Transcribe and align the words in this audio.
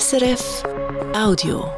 SRF 0.00 0.62
Audio. 1.14 1.70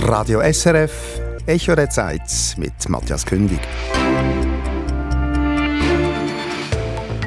Radio 0.00 0.42
SRF, 0.42 0.92
Echo 1.46 1.74
der 1.74 1.88
Zeit 1.88 2.20
mit 2.58 2.86
Matthias 2.90 3.24
Kündig. 3.24 3.60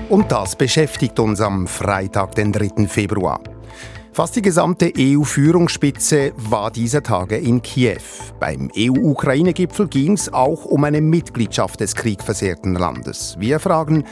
Und 0.09 0.31
das 0.31 0.55
beschäftigt 0.55 1.19
uns 1.19 1.41
am 1.41 1.65
Freitag, 1.65 2.35
den 2.35 2.51
3. 2.51 2.87
Februar. 2.87 3.39
Fast 4.15 4.37
die 4.37 4.41
gesamte 4.41 4.93
EU-Führungsspitze 4.97 6.31
war 6.37 6.71
dieser 6.71 7.03
Tage 7.03 7.35
in 7.35 7.61
Kiew. 7.61 7.99
Beim 8.39 8.71
EU-Ukraine-Gipfel 8.73 9.89
ging 9.89 10.13
es 10.13 10.31
auch 10.31 10.63
um 10.63 10.85
eine 10.85 11.01
Mitgliedschaft 11.01 11.81
des 11.81 11.93
kriegversehrten 11.95 12.75
Landes. 12.75 13.35
Wir 13.39 13.59
fragen, 13.59 14.05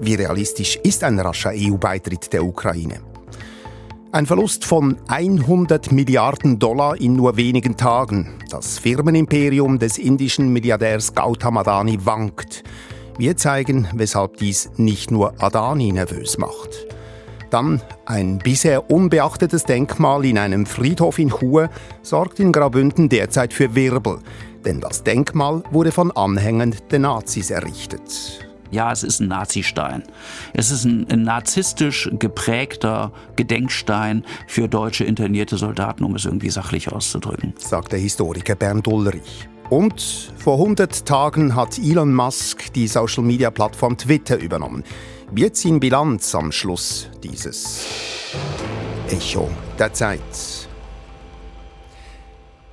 wie 0.00 0.14
realistisch 0.14 0.76
ist 0.82 1.04
ein 1.04 1.20
rascher 1.20 1.52
EU-Beitritt 1.54 2.32
der 2.32 2.42
Ukraine? 2.42 3.00
Ein 4.12 4.24
Verlust 4.24 4.64
von 4.64 4.96
100 5.08 5.92
Milliarden 5.92 6.58
Dollar 6.58 6.98
in 6.98 7.12
nur 7.12 7.36
wenigen 7.36 7.76
Tagen. 7.76 8.38
Das 8.48 8.78
Firmenimperium 8.78 9.78
des 9.78 9.98
indischen 9.98 10.54
Milliardärs 10.54 11.14
Gautam 11.14 11.58
Adani 11.58 11.98
wankt. 12.02 12.64
Wir 13.18 13.36
zeigen, 13.36 13.86
weshalb 13.92 14.38
dies 14.38 14.70
nicht 14.78 15.10
nur 15.10 15.34
Adani 15.38 15.92
nervös 15.92 16.38
macht. 16.38 16.86
Dann 17.50 17.80
ein 18.06 18.38
bisher 18.38 18.90
unbeachtetes 18.90 19.64
Denkmal 19.64 20.24
in 20.24 20.38
einem 20.38 20.66
Friedhof 20.66 21.18
in 21.18 21.30
Chur 21.30 21.68
sorgt 22.02 22.38
in 22.38 22.52
Graubünden 22.52 23.08
derzeit 23.08 23.52
für 23.52 23.74
Wirbel, 23.74 24.18
denn 24.64 24.80
das 24.80 25.02
Denkmal 25.02 25.64
wurde 25.70 25.90
von 25.90 26.12
Anhängern 26.12 26.74
der 26.90 27.00
Nazis 27.00 27.50
errichtet. 27.50 28.46
Ja, 28.70 28.92
es 28.92 29.02
ist 29.02 29.18
ein 29.20 29.26
Nazistein. 29.26 30.04
Es 30.54 30.70
ist 30.70 30.84
ein, 30.84 31.04
ein, 31.10 31.22
narzisstisch 31.22 32.08
geprägter 32.12 33.10
Gedenkstein 33.34 34.24
für 34.46 34.68
deutsche 34.68 35.02
internierte 35.02 35.56
Soldaten, 35.56 36.04
um 36.04 36.14
es 36.14 36.24
irgendwie 36.24 36.50
sachlich 36.50 36.90
auszudrücken. 36.92 37.54
Sagt 37.58 37.90
der 37.90 37.98
Historiker 37.98 38.54
Bernd 38.54 38.86
Ulrich. 38.86 39.48
Und 39.70 40.32
vor 40.36 40.54
100 40.54 41.04
Tagen 41.04 41.54
hat 41.54 41.78
Elon 41.78 42.14
Musk 42.14 42.72
die 42.72 42.86
Social-Media-Plattform 42.86 43.96
Twitter 43.96 44.36
übernommen. 44.38 44.84
Wir 45.32 45.52
ziehen 45.52 45.78
Bilanz 45.78 46.34
am 46.34 46.50
Schluss 46.50 47.08
dieses 47.22 47.86
Echo 49.08 49.48
der 49.78 49.92
Zeit. 49.92 50.68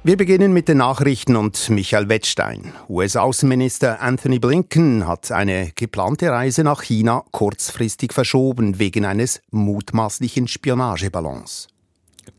Wir 0.03 0.17
beginnen 0.17 0.53
mit 0.53 0.67
den 0.67 0.79
Nachrichten 0.79 1.35
und 1.35 1.69
Michael 1.69 2.09
Wettstein. 2.09 2.73
US-Außenminister 2.89 4.01
Anthony 4.01 4.39
Blinken 4.39 5.05
hat 5.05 5.31
eine 5.31 5.71
geplante 5.75 6.31
Reise 6.31 6.63
nach 6.63 6.81
China 6.81 7.23
kurzfristig 7.31 8.11
verschoben 8.11 8.79
wegen 8.79 9.05
eines 9.05 9.39
mutmaßlichen 9.51 10.47
Spionageballons. 10.47 11.67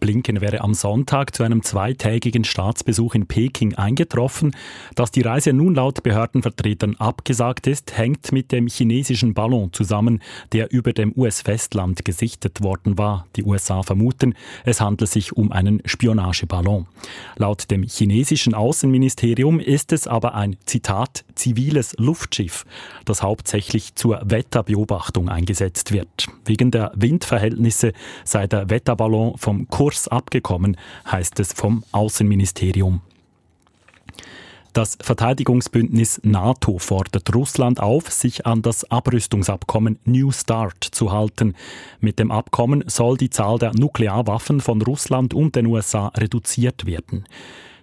Blinken 0.01 0.41
wäre 0.41 0.61
am 0.61 0.75
Sonntag 0.75 1.35
zu 1.35 1.43
einem 1.43 1.63
zweitägigen 1.63 2.45
Staatsbesuch 2.45 3.15
in 3.15 3.27
Peking 3.27 3.75
eingetroffen. 3.75 4.55
Dass 4.95 5.11
die 5.11 5.23
Reise 5.23 5.53
nun 5.53 5.75
laut 5.75 6.03
Behördenvertretern 6.03 6.97
abgesagt 6.97 7.67
ist, 7.67 7.97
hängt 7.97 8.33
mit 8.33 8.53
dem 8.53 8.67
chinesischen 8.67 9.35
Ballon 9.35 9.73
zusammen, 9.73 10.21
der 10.53 10.73
über 10.73 10.93
dem 10.93 11.13
US-Festland 11.17 12.05
gesichtet 12.05 12.63
worden 12.63 12.99
war. 12.99 13.27
Die 13.37 13.45
USA 13.45 13.83
vermuten, 13.83 14.35
es 14.65 14.81
handle 14.81 15.07
sich 15.07 15.33
um 15.33 15.53
einen 15.53 15.83
Spionageballon. 15.85 16.87
Laut 17.37 17.71
dem 17.71 17.83
chinesischen 17.83 18.55
Außenministerium 18.55 19.61
ist 19.61 19.93
es 19.93 20.07
aber 20.07 20.35
ein 20.35 20.57
Zitat 20.67 21.25
ziviles 21.39 21.95
Luftschiff, 21.99 22.67
das 23.05 23.23
hauptsächlich 23.23 23.95
zur 23.95 24.21
Wetterbeobachtung 24.25 25.29
eingesetzt 25.29 25.93
wird. 25.93 26.27
Wegen 26.45 26.71
der 26.71 26.93
Windverhältnisse 26.95 27.93
sei 28.25 28.47
der 28.47 28.69
Wetterballon 28.69 29.39
vom 29.39 29.69
Kurs 29.69 30.09
abgekommen, 30.09 30.77
heißt 31.11 31.41
es 31.41 31.53
vom 31.53 31.85
Außenministerium. 31.93 33.01
Das 34.75 34.97
Verteidigungsbündnis 35.01 36.21
NATO 36.23 36.79
fordert 36.79 37.35
Russland 37.35 37.81
auf, 37.81 38.13
sich 38.13 38.47
an 38.47 38.63
das 38.63 38.89
Abrüstungsabkommen 38.89 39.99
New 40.05 40.31
Start 40.31 40.85
zu 40.85 41.11
halten. 41.11 41.55
Mit 42.01 42.19
dem 42.19 42.31
Abkommen 42.31 42.85
soll 42.87 43.17
die 43.17 43.31
Zahl 43.31 43.59
der 43.59 43.73
Nuklearwaffen 43.75 44.61
von 44.61 44.81
Russland 44.83 45.35
und 45.35 45.57
den 45.57 45.67
USA 45.67 46.09
reduziert 46.09 46.87
werden. 46.87 47.25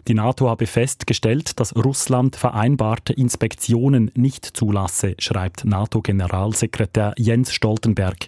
Die 0.07 0.13
NATO 0.13 0.47
habe 0.49 0.67
festgestellt, 0.67 1.59
dass 1.59 1.75
Russland 1.75 2.35
vereinbarte 2.35 3.11
Inspektionen 3.13 4.11
nicht 4.13 4.45
zulasse, 4.45 5.15
schreibt 5.17 5.65
NATO-Generalsekretär 5.65 7.15
Jens 7.17 7.51
Stoltenberg. 7.51 8.27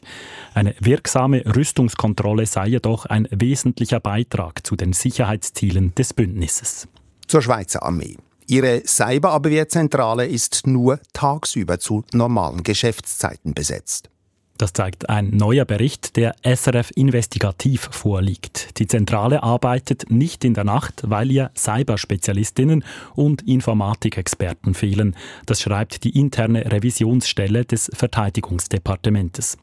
Eine 0.56 0.74
wirksame 0.80 1.44
Rüstungskontrolle 1.46 2.48
sei 2.48 2.68
jedoch 2.70 3.06
ein 3.06 3.28
wesentlicher 3.30 4.00
Beitrag 4.00 4.66
zu 4.66 4.76
den 4.76 4.94
Sicherheitszielen 4.94 5.94
des 5.94 6.16
Bündnisses. 6.16 6.88
Zur 7.28 7.44
Schweizer 7.44 7.84
Armee. 7.84 8.18
Ihre 8.48 8.82
Cyberabwehrzentrale 8.84 10.26
ist 10.26 10.66
nur 10.66 11.00
tagsüber 11.14 11.80
zu 11.80 12.06
normalen 12.14 12.64
Geschäftszeiten 12.64 13.54
besetzt. 13.54 14.09
Das 14.57 14.73
zeigt 14.73 15.07
ein 15.09 15.29
neuer 15.29 15.66
Bericht, 15.66 16.16
der 16.16 16.35
SRF 16.44 16.91
Investigativ 16.95 17.90
vorliegt. 17.91 18.79
Die 18.79 18.88
Zentrale 18.88 19.44
arbeitet 19.44 20.09
nicht 20.09 20.44
in 20.44 20.56
der 20.56 20.63
Nacht, 20.63 21.03
weil 21.06 21.31
ihr 21.31 21.51
Cyberspezialistinnen 21.56 22.84
und 23.13 23.47
Informatikexperten 23.47 24.73
fehlen. 24.73 25.16
Das 25.46 25.62
schreibt 25.62 26.03
die 26.03 26.17
interne 26.17 26.72
Revisionsstelle 26.72 27.66
des 27.66 27.91
Verteidigungsdepartementes. 27.94 29.59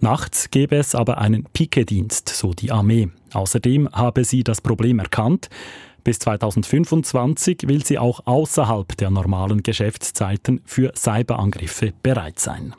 Nachts 0.00 0.50
gäbe 0.50 0.76
es 0.76 0.94
aber 0.94 1.18
einen 1.18 1.44
Pikedienst, 1.52 2.28
so 2.28 2.52
die 2.52 2.70
Armee. 2.70 3.08
Außerdem 3.32 3.88
habe 3.92 4.24
sie 4.24 4.44
das 4.44 4.60
Problem 4.60 5.00
erkannt. 5.00 5.48
Bis 6.04 6.20
2025 6.20 7.66
will 7.66 7.84
sie 7.84 7.98
auch 7.98 8.20
außerhalb 8.26 8.96
der 8.96 9.10
normalen 9.10 9.64
Geschäftszeiten 9.64 10.60
für 10.64 10.92
Cyberangriffe 10.96 11.92
bereit 12.02 12.38
sein. 12.38 12.74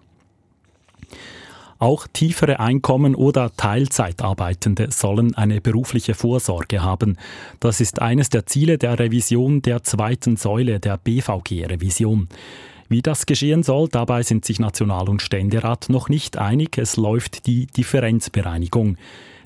Auch 1.82 2.06
tiefere 2.06 2.60
Einkommen 2.60 3.16
oder 3.16 3.52
Teilzeitarbeitende 3.58 4.92
sollen 4.92 5.34
eine 5.34 5.62
berufliche 5.62 6.14
Vorsorge 6.14 6.84
haben. 6.84 7.18
Das 7.60 7.82
ist 7.82 8.04
eines 8.04 8.30
der 8.30 8.46
Ziele 8.46 8.78
der 8.78 9.00
Revision 9.00 9.64
der 9.64 9.82
zweiten 9.82 10.38
Säule 10.38 10.80
der 10.80 10.98
BVG-Revision. 10.98 12.30
Wie 12.88 13.02
das 13.02 13.26
geschehen 13.26 13.64
soll, 13.64 13.88
dabei 13.88 14.22
sind 14.22 14.46
sich 14.46 14.60
National- 14.60 15.10
und 15.10 15.24
Ständerat 15.24 15.88
noch 15.90 16.08
nicht 16.08 16.38
einig. 16.38 16.78
Es 16.78 16.98
läuft 16.98 17.48
die 17.48 17.66
Differenzbereinigung. 17.66 18.98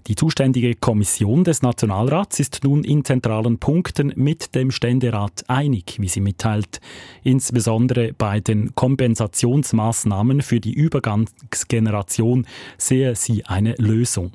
Die 0.08 0.16
zuständige 0.16 0.76
Kommission 0.76 1.44
des 1.44 1.64
Nationalrats 1.64 2.40
ist 2.40 2.64
nun 2.64 2.84
in 2.84 3.04
zentralen 3.04 3.58
Punkten 3.58 4.14
mit 4.16 4.54
dem 4.54 4.70
Ständerat 4.70 5.44
einig, 5.48 5.98
wie 6.00 6.08
sie 6.08 6.22
mitteilt. 6.22 6.80
Insbesondere 7.24 8.14
bei 8.14 8.40
den 8.40 8.76
Kompensationsmaßnahmen 8.76 10.44
für 10.44 10.60
die 10.60 10.74
Übergangsgeneration 10.74 12.46
sehe 12.78 13.16
sie 13.16 13.46
eine 13.46 13.74
Lösung. 13.80 14.32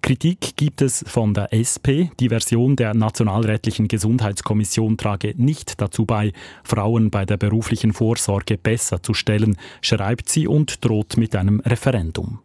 Kritik 0.00 0.56
gibt 0.56 0.80
es 0.80 1.04
von 1.06 1.34
der 1.34 1.52
SP. 1.52 2.08
Die 2.20 2.28
Version 2.28 2.76
der 2.76 2.94
Nationalrätlichen 2.94 3.88
Gesundheitskommission 3.88 4.96
trage 4.96 5.34
nicht 5.36 5.80
dazu 5.80 6.06
bei, 6.06 6.32
Frauen 6.62 7.10
bei 7.10 7.26
der 7.26 7.36
beruflichen 7.36 7.92
Vorsorge 7.92 8.56
besser 8.56 9.02
zu 9.02 9.12
stellen, 9.12 9.56
schreibt 9.82 10.28
sie 10.28 10.46
und 10.46 10.84
droht 10.84 11.16
mit 11.16 11.34
einem 11.34 11.60
Referendum. 11.60 12.38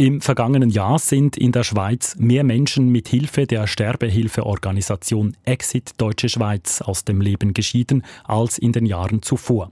Im 0.00 0.22
vergangenen 0.22 0.70
Jahr 0.70 0.98
sind 0.98 1.36
in 1.36 1.52
der 1.52 1.62
Schweiz 1.62 2.16
mehr 2.18 2.42
Menschen 2.42 2.88
mit 2.88 3.06
Hilfe 3.08 3.46
der 3.46 3.66
Sterbehilfeorganisation 3.66 5.36
Exit 5.44 5.92
Deutsche 5.98 6.30
Schweiz 6.30 6.80
aus 6.80 7.04
dem 7.04 7.20
Leben 7.20 7.52
geschieden 7.52 8.02
als 8.24 8.56
in 8.56 8.72
den 8.72 8.86
Jahren 8.86 9.20
zuvor. 9.20 9.70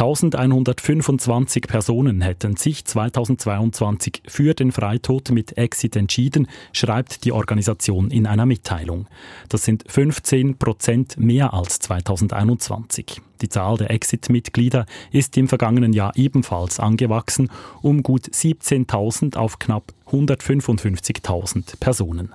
1125 0.00 1.64
Personen 1.68 2.22
hätten 2.22 2.56
sich 2.56 2.86
2022 2.86 4.22
für 4.26 4.54
den 4.54 4.72
Freitod 4.72 5.30
mit 5.30 5.58
Exit 5.58 5.94
entschieden, 5.94 6.48
schreibt 6.72 7.24
die 7.24 7.32
Organisation 7.32 8.10
in 8.10 8.26
einer 8.26 8.46
Mitteilung. 8.46 9.08
Das 9.50 9.62
sind 9.64 9.84
15 9.88 10.56
Prozent 10.56 11.18
mehr 11.18 11.52
als 11.52 11.80
2021. 11.80 13.20
Die 13.42 13.50
Zahl 13.50 13.76
der 13.76 13.90
Exit-Mitglieder 13.90 14.86
ist 15.12 15.36
im 15.36 15.48
vergangenen 15.48 15.92
Jahr 15.92 16.12
ebenfalls 16.16 16.80
angewachsen, 16.80 17.50
um 17.82 18.02
gut 18.02 18.24
17.000 18.24 19.36
auf 19.36 19.58
knapp 19.58 19.92
155.000 20.10 21.78
Personen. 21.78 22.32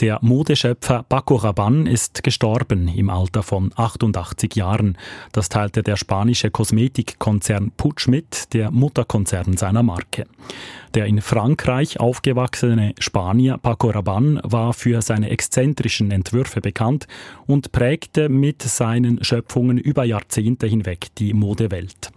Der 0.00 0.18
Modeschöpfer 0.22 1.04
Paco 1.08 1.36
Rabanne 1.36 1.88
ist 1.88 2.24
gestorben 2.24 2.88
im 2.88 3.10
Alter 3.10 3.44
von 3.44 3.70
88 3.76 4.56
Jahren. 4.56 4.98
Das 5.30 5.48
teilte 5.48 5.84
der 5.84 5.94
spanische 5.94 6.50
Kosmetikkonzern 6.50 7.70
Puig 7.76 8.08
mit, 8.08 8.52
der 8.54 8.72
Mutterkonzern 8.72 9.56
seiner 9.56 9.84
Marke. 9.84 10.26
Der 10.94 11.06
in 11.06 11.20
Frankreich 11.20 12.00
aufgewachsene 12.00 12.94
Spanier 12.98 13.56
Paco 13.56 13.90
Rabanne 13.90 14.40
war 14.42 14.72
für 14.72 15.00
seine 15.00 15.30
exzentrischen 15.30 16.10
Entwürfe 16.10 16.60
bekannt 16.60 17.06
und 17.46 17.70
prägte 17.70 18.28
mit 18.28 18.62
seinen 18.62 19.22
Schöpfungen 19.22 19.78
über 19.78 20.04
Jahrzehnte 20.04 20.66
hinweg 20.66 21.06
die 21.18 21.34
Modewelt. 21.34 22.10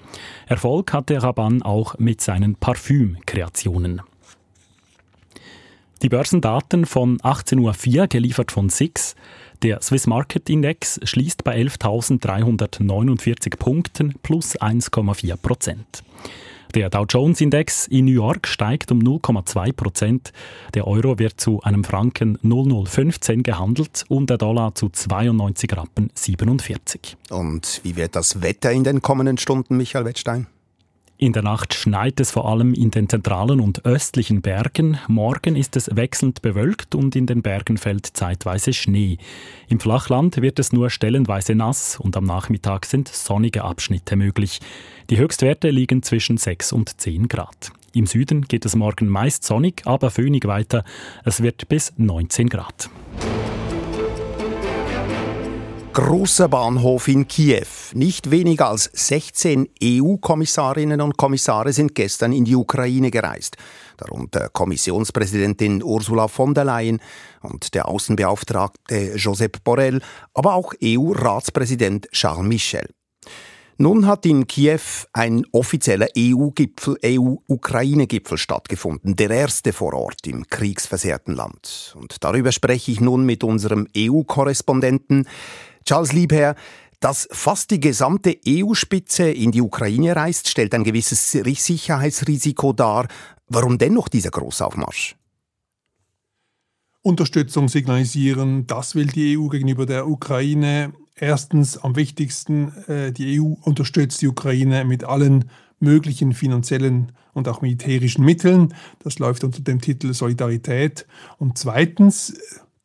Erfolg 0.47 0.93
hatte 0.93 1.21
Rabanne 1.21 1.63
auch 1.63 1.99
mit 1.99 2.21
seinen 2.21 2.55
Parfümkreationen. 2.55 4.01
Die 6.03 6.09
Börsendaten 6.09 6.85
von 6.85 7.17
18.04 7.19 7.99
Uhr, 7.99 8.07
geliefert 8.07 8.51
von 8.51 8.69
SIX. 8.69 9.15
Der 9.63 9.81
Swiss 9.81 10.05
Market 10.05 10.47
Index 10.47 10.99
schließt 11.03 11.43
bei 11.43 11.57
11.349 11.57 13.57
Punkten 13.57 14.13
plus 14.21 14.55
1,4 14.59 15.35
Prozent. 15.37 16.03
Der 16.75 16.91
Dow 16.91 17.05
Jones 17.09 17.41
Index 17.41 17.87
in 17.87 18.05
New 18.05 18.11
York 18.11 18.47
steigt 18.47 18.91
um 18.91 18.99
0,2 18.99 19.73
Prozent. 19.73 20.33
Der 20.75 20.85
Euro 20.85 21.17
wird 21.17 21.41
zu 21.41 21.61
einem 21.61 21.83
Franken 21.83 22.37
0015 22.43 23.41
gehandelt 23.41 24.05
und 24.09 24.29
der 24.29 24.37
Dollar 24.37 24.75
zu 24.75 24.89
92 24.89 25.75
Rappen 25.75 26.11
47. 26.13 27.17
Und 27.31 27.81
wie 27.83 27.95
wird 27.95 28.15
das 28.15 28.43
Wetter 28.43 28.71
in 28.71 28.83
den 28.83 29.01
kommenden 29.01 29.39
Stunden, 29.39 29.77
Michael 29.77 30.05
Wettstein? 30.05 30.45
In 31.19 31.33
der 31.33 31.41
Nacht 31.41 31.73
schneit 31.73 32.19
es 32.19 32.29
vor 32.29 32.47
allem 32.47 32.75
in 32.75 32.91
den 32.91 33.09
zentralen 33.09 33.59
und 33.59 33.85
östlichen 33.85 34.43
Bergen. 34.43 34.99
Morgen 35.07 35.55
ist 35.55 35.75
es 35.75 35.95
wechselnd 35.95 36.43
bewölkt 36.43 36.93
und 36.93 37.15
in 37.15 37.25
den 37.25 37.41
Bergen 37.41 37.77
fällt 37.77 38.05
zeitweise 38.05 38.71
Schnee. 38.71 39.17
Im 39.67 39.79
Flachland 39.79 40.39
wird 40.43 40.59
es 40.59 40.73
nur 40.73 40.91
stellenweise 40.91 41.55
nass 41.55 41.99
und 41.99 42.15
am 42.15 42.25
Nachmittag 42.25 42.85
sind 42.85 43.07
sonnige 43.07 43.63
Abschnitte 43.63 44.15
möglich. 44.15 44.59
Die 45.09 45.17
Höchstwerte 45.17 45.71
liegen 45.71 46.03
zwischen 46.03 46.37
6 46.37 46.71
und 46.71 47.01
10 47.01 47.27
Grad. 47.29 47.71
Im 47.93 48.05
Süden 48.05 48.43
geht 48.43 48.65
es 48.65 48.75
morgen 48.75 49.09
meist 49.09 49.43
sonnig, 49.43 49.81
aber 49.85 50.11
föhnig 50.11 50.45
weiter. 50.45 50.83
Es 51.25 51.41
wird 51.41 51.67
bis 51.67 51.93
19 51.97 52.47
Grad. 52.47 52.91
Großer 55.97 56.47
Bahnhof 56.47 57.07
in 57.07 57.27
Kiew. 57.27 57.65
Nicht 57.95 58.29
weniger 58.29 58.69
als 58.69 58.83
16 58.93 59.67
EU-Kommissarinnen 59.83 61.01
und 61.01 61.17
Kommissare 61.17 61.73
sind 61.73 61.95
gestern 61.95 62.33
in 62.33 62.45
die 62.45 62.55
Ukraine 62.55 63.09
gereist. 63.09 63.57
Darunter 63.97 64.49
Kommissionspräsidentin 64.49 65.81
Ursula 65.81 66.27
von 66.27 66.53
der 66.53 66.65
Leyen 66.65 67.01
und 67.41 67.73
der 67.73 67.87
Außenbeauftragte 67.87 69.15
Josep 69.15 69.63
Borrell, 69.63 69.99
aber 70.35 70.53
auch 70.53 70.75
EU-Ratspräsident 70.83 72.07
Charles 72.11 72.47
Michel. 72.47 72.87
Nun 73.79 74.07
hat 74.07 74.25
in 74.25 74.47
Kiew 74.47 74.79
ein 75.13 75.45
offizieller 75.51 76.07
EU-Gipfel, 76.17 76.97
EU-Ukraine-Gipfel 77.05 78.39
stattgefunden, 78.39 79.15
der 79.15 79.29
erste 79.29 79.71
vor 79.71 79.93
Ort 79.93 80.25
im 80.25 80.47
kriegsversehrten 80.47 81.35
Land. 81.35 81.95
Und 81.95 82.23
darüber 82.23 82.51
spreche 82.51 82.91
ich 82.91 82.99
nun 83.01 83.23
mit 83.23 83.43
unserem 83.43 83.87
EU-Korrespondenten. 83.95 85.27
Charles 85.87 86.11
Liebherr, 86.11 86.55
dass 86.99 87.29
fast 87.31 87.71
die 87.71 87.79
gesamte 87.79 88.37
EU-Spitze 88.45 89.29
in 89.29 89.51
die 89.51 89.61
Ukraine 89.61 90.15
reist, 90.15 90.49
stellt 90.49 90.73
ein 90.73 90.83
gewisses 90.83 91.31
Sicherheitsrisiko 91.31 92.73
dar. 92.73 93.07
Warum 93.47 93.77
dennoch 93.77 94.09
dieser 94.09 94.31
Großaufmarsch? 94.31 95.15
Unterstützung 97.01 97.69
signalisieren, 97.69 98.67
das 98.67 98.95
will 98.95 99.07
die 99.07 99.37
EU 99.37 99.47
gegenüber 99.47 99.85
der 99.85 100.09
Ukraine. 100.09 100.91
Erstens 101.15 101.77
am 101.77 101.95
wichtigsten, 101.95 102.73
äh, 102.87 103.13
die 103.13 103.39
EU 103.39 103.53
unterstützt 103.61 104.21
die 104.21 104.27
Ukraine 104.27 104.83
mit 104.83 105.05
allen 105.05 105.49
möglichen 105.79 106.33
finanziellen 106.33 107.13
und 107.33 107.47
auch 107.47 107.61
militärischen 107.61 108.25
Mitteln. 108.25 108.73
Das 108.99 109.19
läuft 109.19 109.45
unter 109.45 109.61
dem 109.61 109.79
Titel 109.79 110.13
Solidarität. 110.13 111.07
Und 111.37 111.57
zweitens, 111.57 112.33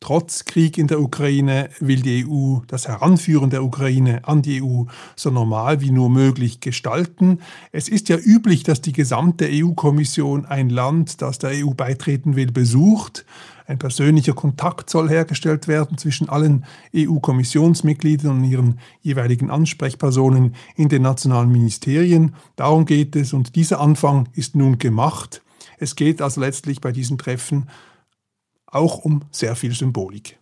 Trotz 0.03 0.43
Krieg 0.43 0.77
in 0.77 0.87
der 0.87 0.99
Ukraine 0.99 1.69
will 1.79 2.01
die 2.01 2.27
EU 2.27 2.57
das 2.67 2.89
Heranführen 2.89 3.49
der 3.49 3.63
Ukraine 3.63 4.27
an 4.27 4.41
die 4.41 4.61
EU 4.61 4.83
so 5.15 5.29
normal 5.29 5.79
wie 5.79 5.91
nur 5.91 6.09
möglich 6.09 6.59
gestalten. 6.59 7.39
Es 7.71 7.87
ist 7.87 8.09
ja 8.09 8.17
üblich, 8.17 8.63
dass 8.63 8.81
die 8.81 8.91
gesamte 8.91 9.47
EU-Kommission 9.49 10.45
ein 10.45 10.69
Land, 10.69 11.21
das 11.21 11.39
der 11.39 11.51
EU 11.51 11.69
beitreten 11.69 12.35
will, 12.35 12.51
besucht. 12.51 13.23
Ein 13.65 13.79
persönlicher 13.79 14.33
Kontakt 14.33 14.89
soll 14.89 15.07
hergestellt 15.07 15.69
werden 15.69 15.97
zwischen 15.97 16.27
allen 16.27 16.65
EU-Kommissionsmitgliedern 16.93 18.39
und 18.39 18.43
ihren 18.43 18.79
jeweiligen 19.03 19.49
Ansprechpersonen 19.49 20.55
in 20.75 20.89
den 20.89 21.03
nationalen 21.03 21.49
Ministerien. 21.49 22.35
Darum 22.57 22.83
geht 22.83 23.15
es 23.15 23.31
und 23.31 23.55
dieser 23.55 23.79
Anfang 23.79 24.27
ist 24.33 24.53
nun 24.57 24.79
gemacht. 24.79 25.41
Es 25.79 25.95
geht 25.95 26.21
also 26.21 26.41
letztlich 26.41 26.81
bei 26.81 26.91
diesem 26.91 27.17
Treffen 27.17 27.67
auch 28.75 28.99
um 28.99 29.21
sehr 29.31 29.55
viel 29.55 29.73
Symbolik. 29.73 30.37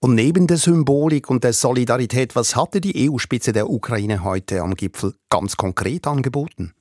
Und 0.00 0.14
neben 0.14 0.46
der 0.46 0.58
Symbolik 0.58 1.30
und 1.30 1.44
der 1.44 1.54
Solidarität, 1.54 2.36
was 2.36 2.56
hatte 2.56 2.80
die 2.80 3.08
EU-Spitze 3.08 3.52
der 3.52 3.70
Ukraine 3.70 4.22
heute 4.22 4.60
am 4.60 4.74
Gipfel 4.74 5.14
ganz 5.30 5.56
konkret 5.56 6.06
angeboten? 6.06 6.74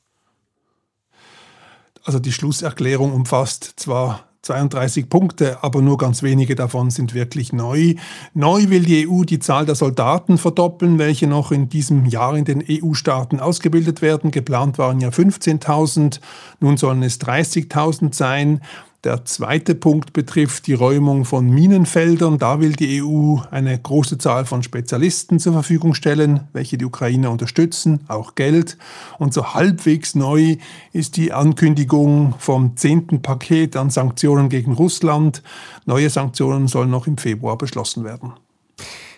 Also 2.04 2.20
die 2.20 2.34
Schlusserklärung 2.34 3.14
umfasst 3.14 3.76
zwar 3.78 4.28
32 4.42 5.08
Punkte, 5.08 5.64
aber 5.64 5.82
nur 5.82 5.98
ganz 5.98 6.22
wenige 6.22 6.56
davon 6.56 6.92
sind 6.92 7.14
wirklich 7.14 7.54
neu. 7.54 7.96
Neu 8.34 8.70
will 8.70 8.84
die 8.84 9.08
EU 9.08 9.24
die 9.24 9.40
Zahl 9.40 9.66
der 9.66 9.76
Soldaten 9.76 10.38
verdoppeln, 10.38 11.00
welche 11.00 11.28
noch 11.28 11.54
in 11.54 11.70
diesem 11.70 12.06
Jahr 12.06 12.36
in 12.36 12.44
den 12.44 12.62
EU-Staaten 12.70 13.40
ausgebildet 13.40 14.02
werden. 14.02 14.32
Geplant 14.32 14.78
waren 14.78 15.00
ja 15.00 15.10
15.000, 15.10 16.20
nun 16.60 16.76
sollen 16.76 17.04
es 17.04 17.22
30.000 17.22 18.14
sein. 18.14 18.60
Der 19.04 19.26
zweite 19.26 19.76
Punkt 19.76 20.14
betrifft 20.14 20.66
die 20.66 20.74
Räumung 20.74 21.26
von 21.26 21.50
Minenfeldern. 21.50 22.38
Da 22.38 22.62
will 22.62 22.72
die 22.72 23.04
EU 23.04 23.36
eine 23.52 23.78
große 23.78 24.18
Zahl 24.18 24.46
von 24.46 24.64
Spezialisten 24.64 25.40
zur 25.40 25.52
Verfügung 25.52 25.94
stellen, 25.94 26.48
welche 26.54 26.78
die 26.78 26.86
Ukraine 26.86 27.30
unterstützen, 27.30 28.00
auch 28.08 28.36
Geld. 28.36 28.78
Und 29.20 29.34
so 29.34 29.56
halbwegs 29.56 30.16
neu 30.16 30.56
ist 30.94 31.18
die 31.18 31.34
Ankündigung 31.34 32.36
vom 32.40 32.78
zehnten 32.78 33.22
Paket 33.22 33.76
an 33.76 33.90
Sanktionen 33.90 34.48
gegen 34.48 34.72
Russland. 34.72 35.44
Neue 35.86 36.10
Sanktionen 36.10 36.70
sollen 36.70 36.90
noch 36.90 37.06
im 37.06 37.18
Februar 37.18 37.58
beschlossen 37.58 38.06
werden. 38.06 38.32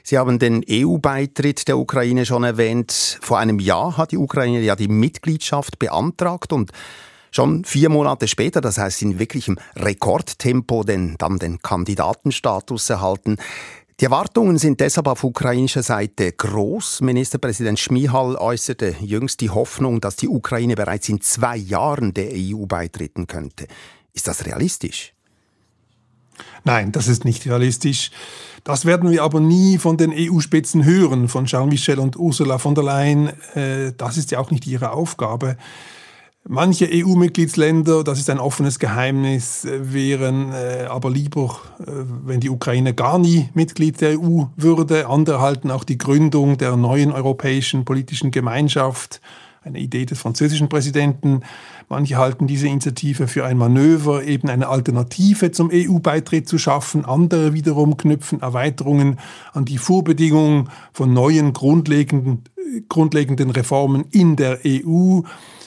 Sie 0.01 0.17
haben 0.17 0.39
den 0.39 0.65
EU-Beitritt 0.67 1.67
der 1.67 1.77
Ukraine 1.77 2.25
schon 2.25 2.43
erwähnt. 2.43 3.19
Vor 3.21 3.37
einem 3.37 3.59
Jahr 3.59 3.97
hat 3.97 4.11
die 4.11 4.17
Ukraine 4.17 4.61
ja 4.61 4.75
die 4.75 4.87
Mitgliedschaft 4.87 5.77
beantragt 5.77 6.53
und 6.53 6.71
Schon 7.35 7.65
vier 7.65 7.89
Monate 7.89 8.29
später, 8.29 8.61
das 8.61 8.77
heißt 8.77 9.01
in 9.01 9.19
wirklichem 9.19 9.57
Rekordtempo, 9.75 10.85
den, 10.85 11.15
dann 11.17 11.37
den 11.37 11.59
Kandidatenstatus 11.59 12.89
erhalten. 12.89 13.35
Die 13.99 14.05
Erwartungen 14.05 14.57
sind 14.57 14.79
deshalb 14.79 15.07
auf 15.07 15.21
ukrainischer 15.25 15.83
Seite 15.83 16.31
groß. 16.31 17.01
Ministerpräsident 17.01 17.77
Schmihal 17.77 18.37
äußerte 18.37 18.95
jüngst 19.01 19.42
die 19.42 19.49
Hoffnung, 19.49 19.99
dass 19.99 20.15
die 20.15 20.30
Ukraine 20.30 20.75
bereits 20.75 21.09
in 21.09 21.19
zwei 21.19 21.57
Jahren 21.57 22.13
der 22.13 22.30
EU 22.31 22.68
beitreten 22.68 23.27
könnte. 23.27 23.68
Ist 24.13 24.30
das 24.30 24.45
realistisch? 24.45 25.11
Nein, 26.63 26.94
das 26.94 27.09
ist 27.09 27.25
nicht 27.25 27.45
realistisch. 27.47 28.11
Das 28.63 28.85
werden 28.85 29.11
wir 29.11 29.23
aber 29.23 29.42
nie 29.42 29.77
von 29.77 29.97
den 29.97 30.13
EU-Spitzen 30.15 30.85
hören, 30.85 31.27
von 31.27 31.47
Charles 31.47 31.69
Michel 31.69 31.99
und 31.99 32.15
Ursula 32.15 32.59
von 32.59 32.75
der 32.75 32.85
Leyen. 32.85 33.27
Äh, 33.56 33.92
das 33.97 34.15
ist 34.15 34.31
ja 34.31 34.39
auch 34.39 34.51
nicht 34.51 34.65
ihre 34.65 34.92
Aufgabe. 34.92 35.57
Manche 36.47 36.87
EU-Mitgliedsländer, 36.92 38.04
das 38.04 38.19
ist 38.19 38.30
ein 38.30 38.37
offenes 38.37 38.78
Geheimnis, 38.78 39.66
wären 39.68 40.52
äh, 40.52 40.85
aber 40.87 41.09
lieber, 41.09 41.57
äh, 41.80 41.85
wenn 42.23 42.40
die 42.40 42.52
Ukraine 42.52 42.94
gar 42.94 43.18
nie 43.18 43.49
Mitglied 43.56 43.99
der 43.99 44.19
EU 44.19 44.44
würde. 44.56 45.07
Andere 45.07 45.42
halten 45.42 45.71
auch 45.71 45.83
die 45.83 45.97
Gründung 45.97 46.59
der 46.59 46.75
neuen 46.78 47.11
europäischen 47.11 47.83
politischen 47.83 48.30
Gemeinschaft, 48.30 49.21
eine 49.64 49.80
Idee 49.80 50.06
des 50.06 50.19
französischen 50.19 50.69
Präsidenten. 50.69 51.42
Manche 51.90 52.18
halten 52.18 52.45
diese 52.45 52.68
Initiative 52.68 53.28
für 53.28 53.44
ein 53.44 53.57
Manöver, 53.57 54.23
eben 54.23 54.47
eine 54.47 54.68
Alternative 54.68 55.52
zum 55.52 55.71
EU-Beitritt 55.73 56.47
zu 56.47 56.59
schaffen. 56.59 57.06
Andere 57.06 57.54
wiederum 57.56 57.97
knüpfen 57.97 58.44
Erweiterungen 58.44 59.18
an 59.54 59.66
die 59.66 59.80
Vorbedingungen 59.80 60.69
von 60.94 61.11
neuen 61.11 61.54
grundlegenden, 61.54 62.44
grundlegenden 62.87 63.49
Reformen 63.49 64.06
in 64.11 64.35
der 64.35 64.59
EU. 64.64 65.21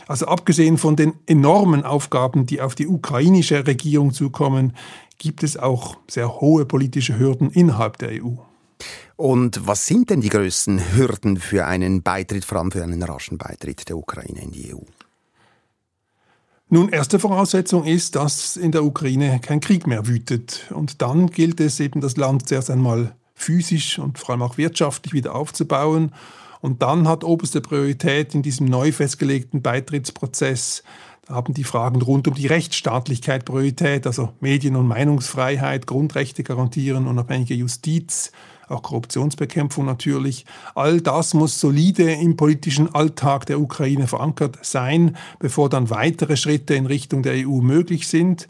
Also 0.08 0.26
abgesehen 0.26 0.78
von 0.78 0.96
den 0.96 1.12
enormen 1.26 1.84
Aufgaben, 1.84 2.46
die 2.46 2.62
auf 2.62 2.74
die 2.74 2.88
ukrainische 2.88 3.66
Regierung 3.66 4.14
zukommen, 4.14 4.72
gibt 5.18 5.42
es 5.42 5.58
auch 5.58 5.98
sehr 6.08 6.40
hohe 6.40 6.64
politische 6.64 7.18
Hürden 7.18 7.50
innerhalb 7.50 7.98
der 7.98 8.24
EU. 8.24 8.36
Und 9.16 9.66
was 9.66 9.84
sind 9.84 10.08
denn 10.08 10.22
die 10.22 10.30
größten 10.30 10.96
Hürden 10.96 11.36
für 11.36 11.66
einen 11.66 12.02
Beitritt, 12.02 12.46
vor 12.46 12.58
allem 12.58 12.70
für 12.70 12.82
einen 12.82 13.02
raschen 13.02 13.36
Beitritt 13.36 13.88
der 13.88 13.98
Ukraine 13.98 14.42
in 14.42 14.52
die 14.52 14.74
EU? 14.74 14.80
Nun, 16.70 16.88
erste 16.88 17.18
Voraussetzung 17.18 17.84
ist, 17.84 18.16
dass 18.16 18.56
in 18.56 18.72
der 18.72 18.84
Ukraine 18.84 19.40
kein 19.40 19.60
Krieg 19.60 19.86
mehr 19.86 20.06
wütet. 20.06 20.66
Und 20.70 21.02
dann 21.02 21.26
gilt 21.28 21.60
es 21.60 21.80
eben, 21.80 22.00
das 22.00 22.16
Land 22.16 22.48
zuerst 22.48 22.70
einmal 22.70 23.14
physisch 23.34 23.98
und 23.98 24.18
vor 24.18 24.30
allem 24.30 24.42
auch 24.42 24.56
wirtschaftlich 24.56 25.12
wieder 25.12 25.34
aufzubauen. 25.34 26.12
Und 26.60 26.82
dann 26.82 27.06
hat 27.06 27.24
oberste 27.24 27.60
Priorität 27.60 28.34
in 28.34 28.42
diesem 28.42 28.66
neu 28.66 28.92
festgelegten 28.92 29.62
Beitrittsprozess 29.62 30.82
haben 31.28 31.52
die 31.52 31.64
Fragen 31.64 32.00
rund 32.00 32.26
um 32.26 32.34
die 32.34 32.46
Rechtsstaatlichkeit 32.46 33.44
Priorität, 33.44 34.06
also 34.06 34.30
Medien- 34.40 34.76
und 34.76 34.86
Meinungsfreiheit, 34.86 35.86
Grundrechte 35.86 36.42
garantieren, 36.42 37.06
unabhängige 37.06 37.54
Justiz, 37.54 38.32
auch 38.68 38.82
Korruptionsbekämpfung 38.82 39.84
natürlich. 39.84 40.44
All 40.74 41.00
das 41.00 41.34
muss 41.34 41.60
solide 41.60 42.12
im 42.12 42.36
politischen 42.36 42.94
Alltag 42.94 43.46
der 43.46 43.60
Ukraine 43.60 44.06
verankert 44.06 44.58
sein, 44.62 45.16
bevor 45.38 45.68
dann 45.68 45.90
weitere 45.90 46.36
Schritte 46.36 46.74
in 46.74 46.86
Richtung 46.86 47.22
der 47.22 47.46
EU 47.46 47.60
möglich 47.60 48.08
sind. 48.08 48.48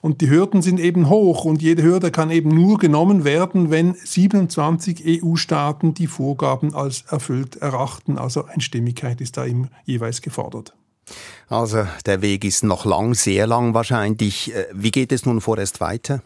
Und 0.00 0.20
die 0.20 0.30
Hürden 0.30 0.62
sind 0.62 0.80
eben 0.80 1.08
hoch 1.08 1.44
und 1.44 1.62
jede 1.62 1.82
Hürde 1.82 2.10
kann 2.10 2.30
eben 2.30 2.50
nur 2.50 2.78
genommen 2.78 3.24
werden, 3.24 3.70
wenn 3.70 3.94
27 3.94 5.22
EU-Staaten 5.24 5.94
die 5.94 6.06
Vorgaben 6.06 6.74
als 6.74 7.02
erfüllt 7.08 7.56
erachten. 7.56 8.18
Also 8.18 8.44
Einstimmigkeit 8.44 9.20
ist 9.20 9.36
da 9.36 9.44
eben 9.44 9.68
jeweils 9.84 10.22
gefordert. 10.22 10.74
Also 11.48 11.86
der 12.06 12.22
Weg 12.22 12.44
ist 12.44 12.64
noch 12.64 12.84
lang, 12.84 13.14
sehr 13.14 13.46
lang 13.46 13.74
wahrscheinlich. 13.74 14.54
Äh, 14.54 14.66
wie 14.72 14.90
geht 14.90 15.12
es 15.12 15.24
nun 15.24 15.40
vorerst 15.40 15.80
weiter? 15.80 16.22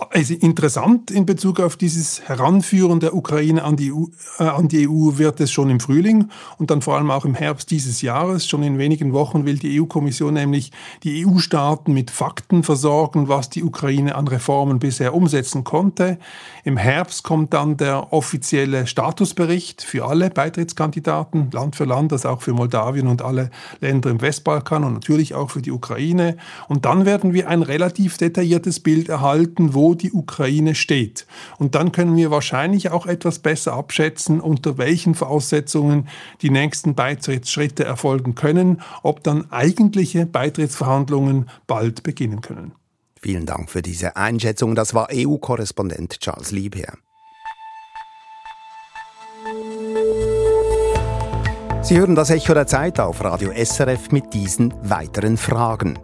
Also 0.00 0.34
interessant 0.34 1.10
in 1.10 1.26
Bezug 1.26 1.58
auf 1.58 1.74
dieses 1.74 2.22
Heranführen 2.28 3.00
der 3.00 3.16
Ukraine 3.16 3.64
an 3.64 3.76
die, 3.76 3.92
EU, 3.92 4.04
äh, 4.38 4.44
an 4.44 4.68
die 4.68 4.88
EU 4.88 5.18
wird 5.18 5.40
es 5.40 5.50
schon 5.50 5.70
im 5.70 5.80
Frühling 5.80 6.30
und 6.56 6.70
dann 6.70 6.82
vor 6.82 6.96
allem 6.96 7.10
auch 7.10 7.24
im 7.24 7.34
Herbst 7.34 7.72
dieses 7.72 8.00
Jahres. 8.00 8.46
Schon 8.46 8.62
in 8.62 8.78
wenigen 8.78 9.12
Wochen 9.12 9.44
will 9.44 9.58
die 9.58 9.80
EU-Kommission 9.80 10.34
nämlich 10.34 10.70
die 11.02 11.26
EU-Staaten 11.26 11.92
mit 11.92 12.12
Fakten 12.12 12.62
versorgen, 12.62 13.26
was 13.26 13.50
die 13.50 13.64
Ukraine 13.64 14.14
an 14.14 14.28
Reformen 14.28 14.78
bisher 14.78 15.14
umsetzen 15.14 15.64
konnte. 15.64 16.20
Im 16.68 16.76
Herbst 16.76 17.24
kommt 17.24 17.54
dann 17.54 17.78
der 17.78 18.12
offizielle 18.12 18.86
Statusbericht 18.86 19.80
für 19.80 20.04
alle 20.04 20.28
Beitrittskandidaten, 20.28 21.50
Land 21.50 21.76
für 21.76 21.86
Land, 21.86 22.12
also 22.12 22.28
auch 22.28 22.42
für 22.42 22.52
Moldawien 22.52 23.06
und 23.06 23.22
alle 23.22 23.48
Länder 23.80 24.10
im 24.10 24.20
Westbalkan 24.20 24.84
und 24.84 24.92
natürlich 24.92 25.34
auch 25.34 25.50
für 25.50 25.62
die 25.62 25.70
Ukraine. 25.70 26.36
Und 26.68 26.84
dann 26.84 27.06
werden 27.06 27.32
wir 27.32 27.48
ein 27.48 27.62
relativ 27.62 28.18
detailliertes 28.18 28.80
Bild 28.80 29.08
erhalten, 29.08 29.72
wo 29.72 29.94
die 29.94 30.12
Ukraine 30.12 30.74
steht. 30.74 31.26
Und 31.56 31.74
dann 31.74 31.90
können 31.90 32.14
wir 32.16 32.30
wahrscheinlich 32.30 32.90
auch 32.90 33.06
etwas 33.06 33.38
besser 33.38 33.72
abschätzen, 33.72 34.38
unter 34.38 34.76
welchen 34.76 35.14
Voraussetzungen 35.14 36.06
die 36.42 36.50
nächsten 36.50 36.94
Beitrittsschritte 36.94 37.84
erfolgen 37.84 38.34
können, 38.34 38.82
ob 39.02 39.24
dann 39.24 39.50
eigentliche 39.50 40.26
Beitrittsverhandlungen 40.26 41.48
bald 41.66 42.02
beginnen 42.02 42.42
können. 42.42 42.72
Vielen 43.20 43.46
Dank 43.46 43.70
für 43.70 43.82
diese 43.82 44.16
Einschätzung. 44.16 44.74
Das 44.74 44.94
war 44.94 45.08
EU-Korrespondent 45.12 46.20
Charles 46.20 46.52
Liebherr. 46.52 46.94
Sie 51.82 51.98
hören 51.98 52.14
das 52.14 52.30
Echo 52.30 52.54
der 52.54 52.66
Zeit 52.66 53.00
auf 53.00 53.24
Radio 53.24 53.50
SRF 53.52 54.12
mit 54.12 54.34
diesen 54.34 54.74
weiteren 54.82 55.36
Fragen. 55.36 55.98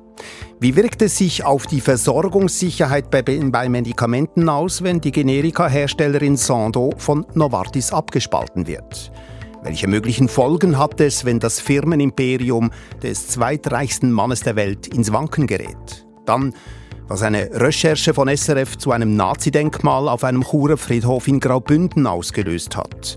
Wie 0.58 0.76
wirkt 0.76 1.02
es 1.02 1.18
sich 1.18 1.44
auf 1.44 1.66
die 1.66 1.80
Versorgungssicherheit 1.80 3.10
bei, 3.10 3.22
bei 3.22 3.68
Medikamenten 3.68 4.48
aus, 4.48 4.82
wenn 4.82 5.00
die 5.00 5.12
Generika-Herstellerin 5.12 6.36
Sando 6.36 6.92
von 6.96 7.26
Novartis 7.34 7.92
abgespalten 7.92 8.66
wird? 8.66 9.12
Welche 9.62 9.86
möglichen 9.86 10.28
Folgen 10.28 10.78
hat 10.78 11.00
es, 11.00 11.24
wenn 11.24 11.40
das 11.40 11.60
Firmenimperium 11.60 12.70
des 13.02 13.28
zweitreichsten 13.28 14.10
Mannes 14.10 14.40
der 14.40 14.56
Welt 14.56 14.86
ins 14.86 15.12
Wanken 15.12 15.46
gerät? 15.46 16.06
Dann, 16.24 16.54
was 17.08 17.22
eine 17.22 17.50
Recherche 17.52 18.14
von 18.14 18.34
SRF 18.34 18.78
zu 18.78 18.92
einem 18.92 19.16
Nazi-Denkmal 19.16 20.08
auf 20.08 20.24
einem 20.24 20.42
Churer 20.42 20.76
Friedhof 20.76 21.28
in 21.28 21.40
Graubünden 21.40 22.06
ausgelöst 22.06 22.76
hat 22.76 23.16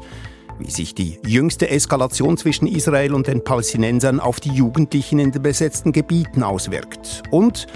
wie 0.60 0.72
sich 0.72 0.96
die 0.96 1.20
jüngste 1.25 1.70
Eskalation 1.70 2.38
zwischen 2.38 2.67
Israel 2.67 3.13
und 3.13 3.27
den 3.27 3.44
Palästinensern 3.44 4.20
auf 4.20 4.39
die 4.39 4.51
Jugendlichen 4.51 5.20
in 5.20 5.32
den 5.32 5.41
besetzten 5.41 5.91
Gebieten 5.91 6.44
auswirkt 6.44 7.24
und 7.32 7.67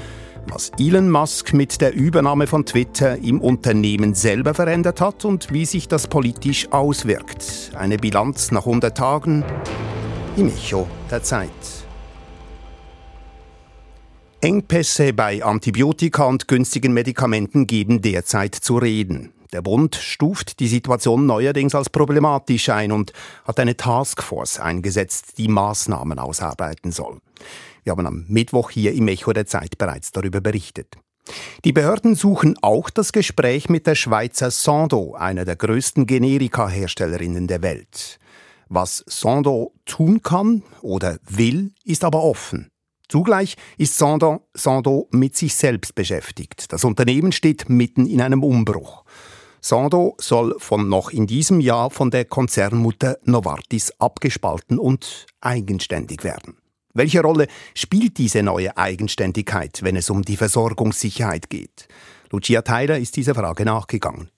was 0.48 0.72
Elon 0.80 1.10
Musk 1.10 1.54
mit 1.54 1.82
der 1.82 1.94
Übernahme 1.94 2.48
von 2.48 2.66
Twitter 2.66 3.18
im 3.18 3.42
Unternehmen 3.42 4.16
selber 4.16 4.56
verändert 4.56 5.00
hat 5.00 5.24
und 5.24 5.54
wie 5.54 5.66
sich 5.66 5.88
das 5.88 6.08
politisch 6.08 6.72
auswirkt. 6.72 7.72
Eine 7.76 7.98
Bilanz 7.98 8.52
nach 8.52 8.66
100 8.66 8.98
Tagen 8.98 9.44
im 10.36 10.48
Echo 10.48 10.88
der 11.12 11.22
Zeit. 11.22 11.81
Engpässe 14.44 15.14
bei 15.14 15.44
Antibiotika 15.44 16.24
und 16.26 16.48
günstigen 16.48 16.94
Medikamenten 16.94 17.68
geben 17.68 18.02
derzeit 18.02 18.56
zu 18.56 18.80
reden. 18.80 19.34
Der 19.54 19.62
Bund 19.62 19.94
stuft 19.96 20.60
die 20.60 20.68
Situation 20.68 21.28
neuerdings 21.28 21.76
als 21.76 21.92
problematisch 21.92 22.70
ein 22.70 22.92
und 22.92 23.14
hat 23.46 23.60
eine 23.60 23.78
Taskforce 23.78 24.60
eingesetzt, 24.60 25.38
die 25.38 25.48
Maßnahmen 25.48 26.18
ausarbeiten 26.18 26.92
soll. 26.92 27.20
Wir 27.84 27.92
haben 27.92 28.08
am 28.08 28.26
Mittwoch 28.30 28.72
hier 28.72 28.94
im 28.94 29.10
Echo 29.10 29.32
der 29.32 29.46
Zeit 29.46 29.78
bereits 29.78 30.12
darüber 30.12 30.42
berichtet. 30.42 30.96
Die 31.64 31.72
Behörden 31.72 32.16
suchen 32.16 32.58
auch 32.64 32.90
das 32.90 33.12
Gespräch 33.12 33.70
mit 33.70 33.86
der 33.86 33.94
Schweizer 33.94 34.50
Sando, 34.50 35.14
einer 35.14 35.46
der 35.46 35.56
größten 35.56 36.08
Generika-Herstellerinnen 36.08 37.46
der 37.46 37.62
Welt. 37.62 38.20
Was 38.70 39.04
Sando 39.06 39.74
tun 39.86 40.24
kann 40.24 40.64
oder 40.82 41.20
will, 41.30 41.74
ist 41.84 42.04
aber 42.04 42.24
offen. 42.24 42.71
Zugleich 43.12 43.58
ist 43.78 43.98
Sando, 43.98 44.48
Sando 44.54 45.10
mit 45.12 45.36
sich 45.36 45.54
selbst 45.54 45.96
beschäftigt. 45.96 46.72
Das 46.72 46.86
Unternehmen 46.86 47.34
steht 47.34 47.68
mitten 47.68 48.06
in 48.06 48.22
einem 48.22 48.42
Umbruch. 48.42 49.04
Sando 49.60 50.16
soll 50.18 50.56
von 50.60 50.88
noch 50.88 51.10
in 51.10 51.28
diesem 51.28 51.60
Jahr 51.60 51.90
von 51.90 52.10
der 52.10 52.24
Konzernmutter 52.24 53.18
Novartis 53.26 53.92
abgespalten 54.00 54.80
und 54.80 55.26
eigenständig 55.42 56.24
werden. 56.24 56.56
Welche 56.94 57.22
Rolle 57.22 57.48
spielt 57.76 58.18
diese 58.18 58.44
neue 58.44 58.78
Eigenständigkeit, 58.78 59.84
wenn 59.84 59.98
es 59.98 60.10
um 60.10 60.22
die 60.22 60.38
Versorgungssicherheit 60.38 61.50
geht? 61.50 61.90
Lucia 62.30 62.62
Tyler 62.62 62.98
ist 62.98 63.18
dieser 63.18 63.36
Frage 63.36 63.66
nachgegangen. 63.66 64.30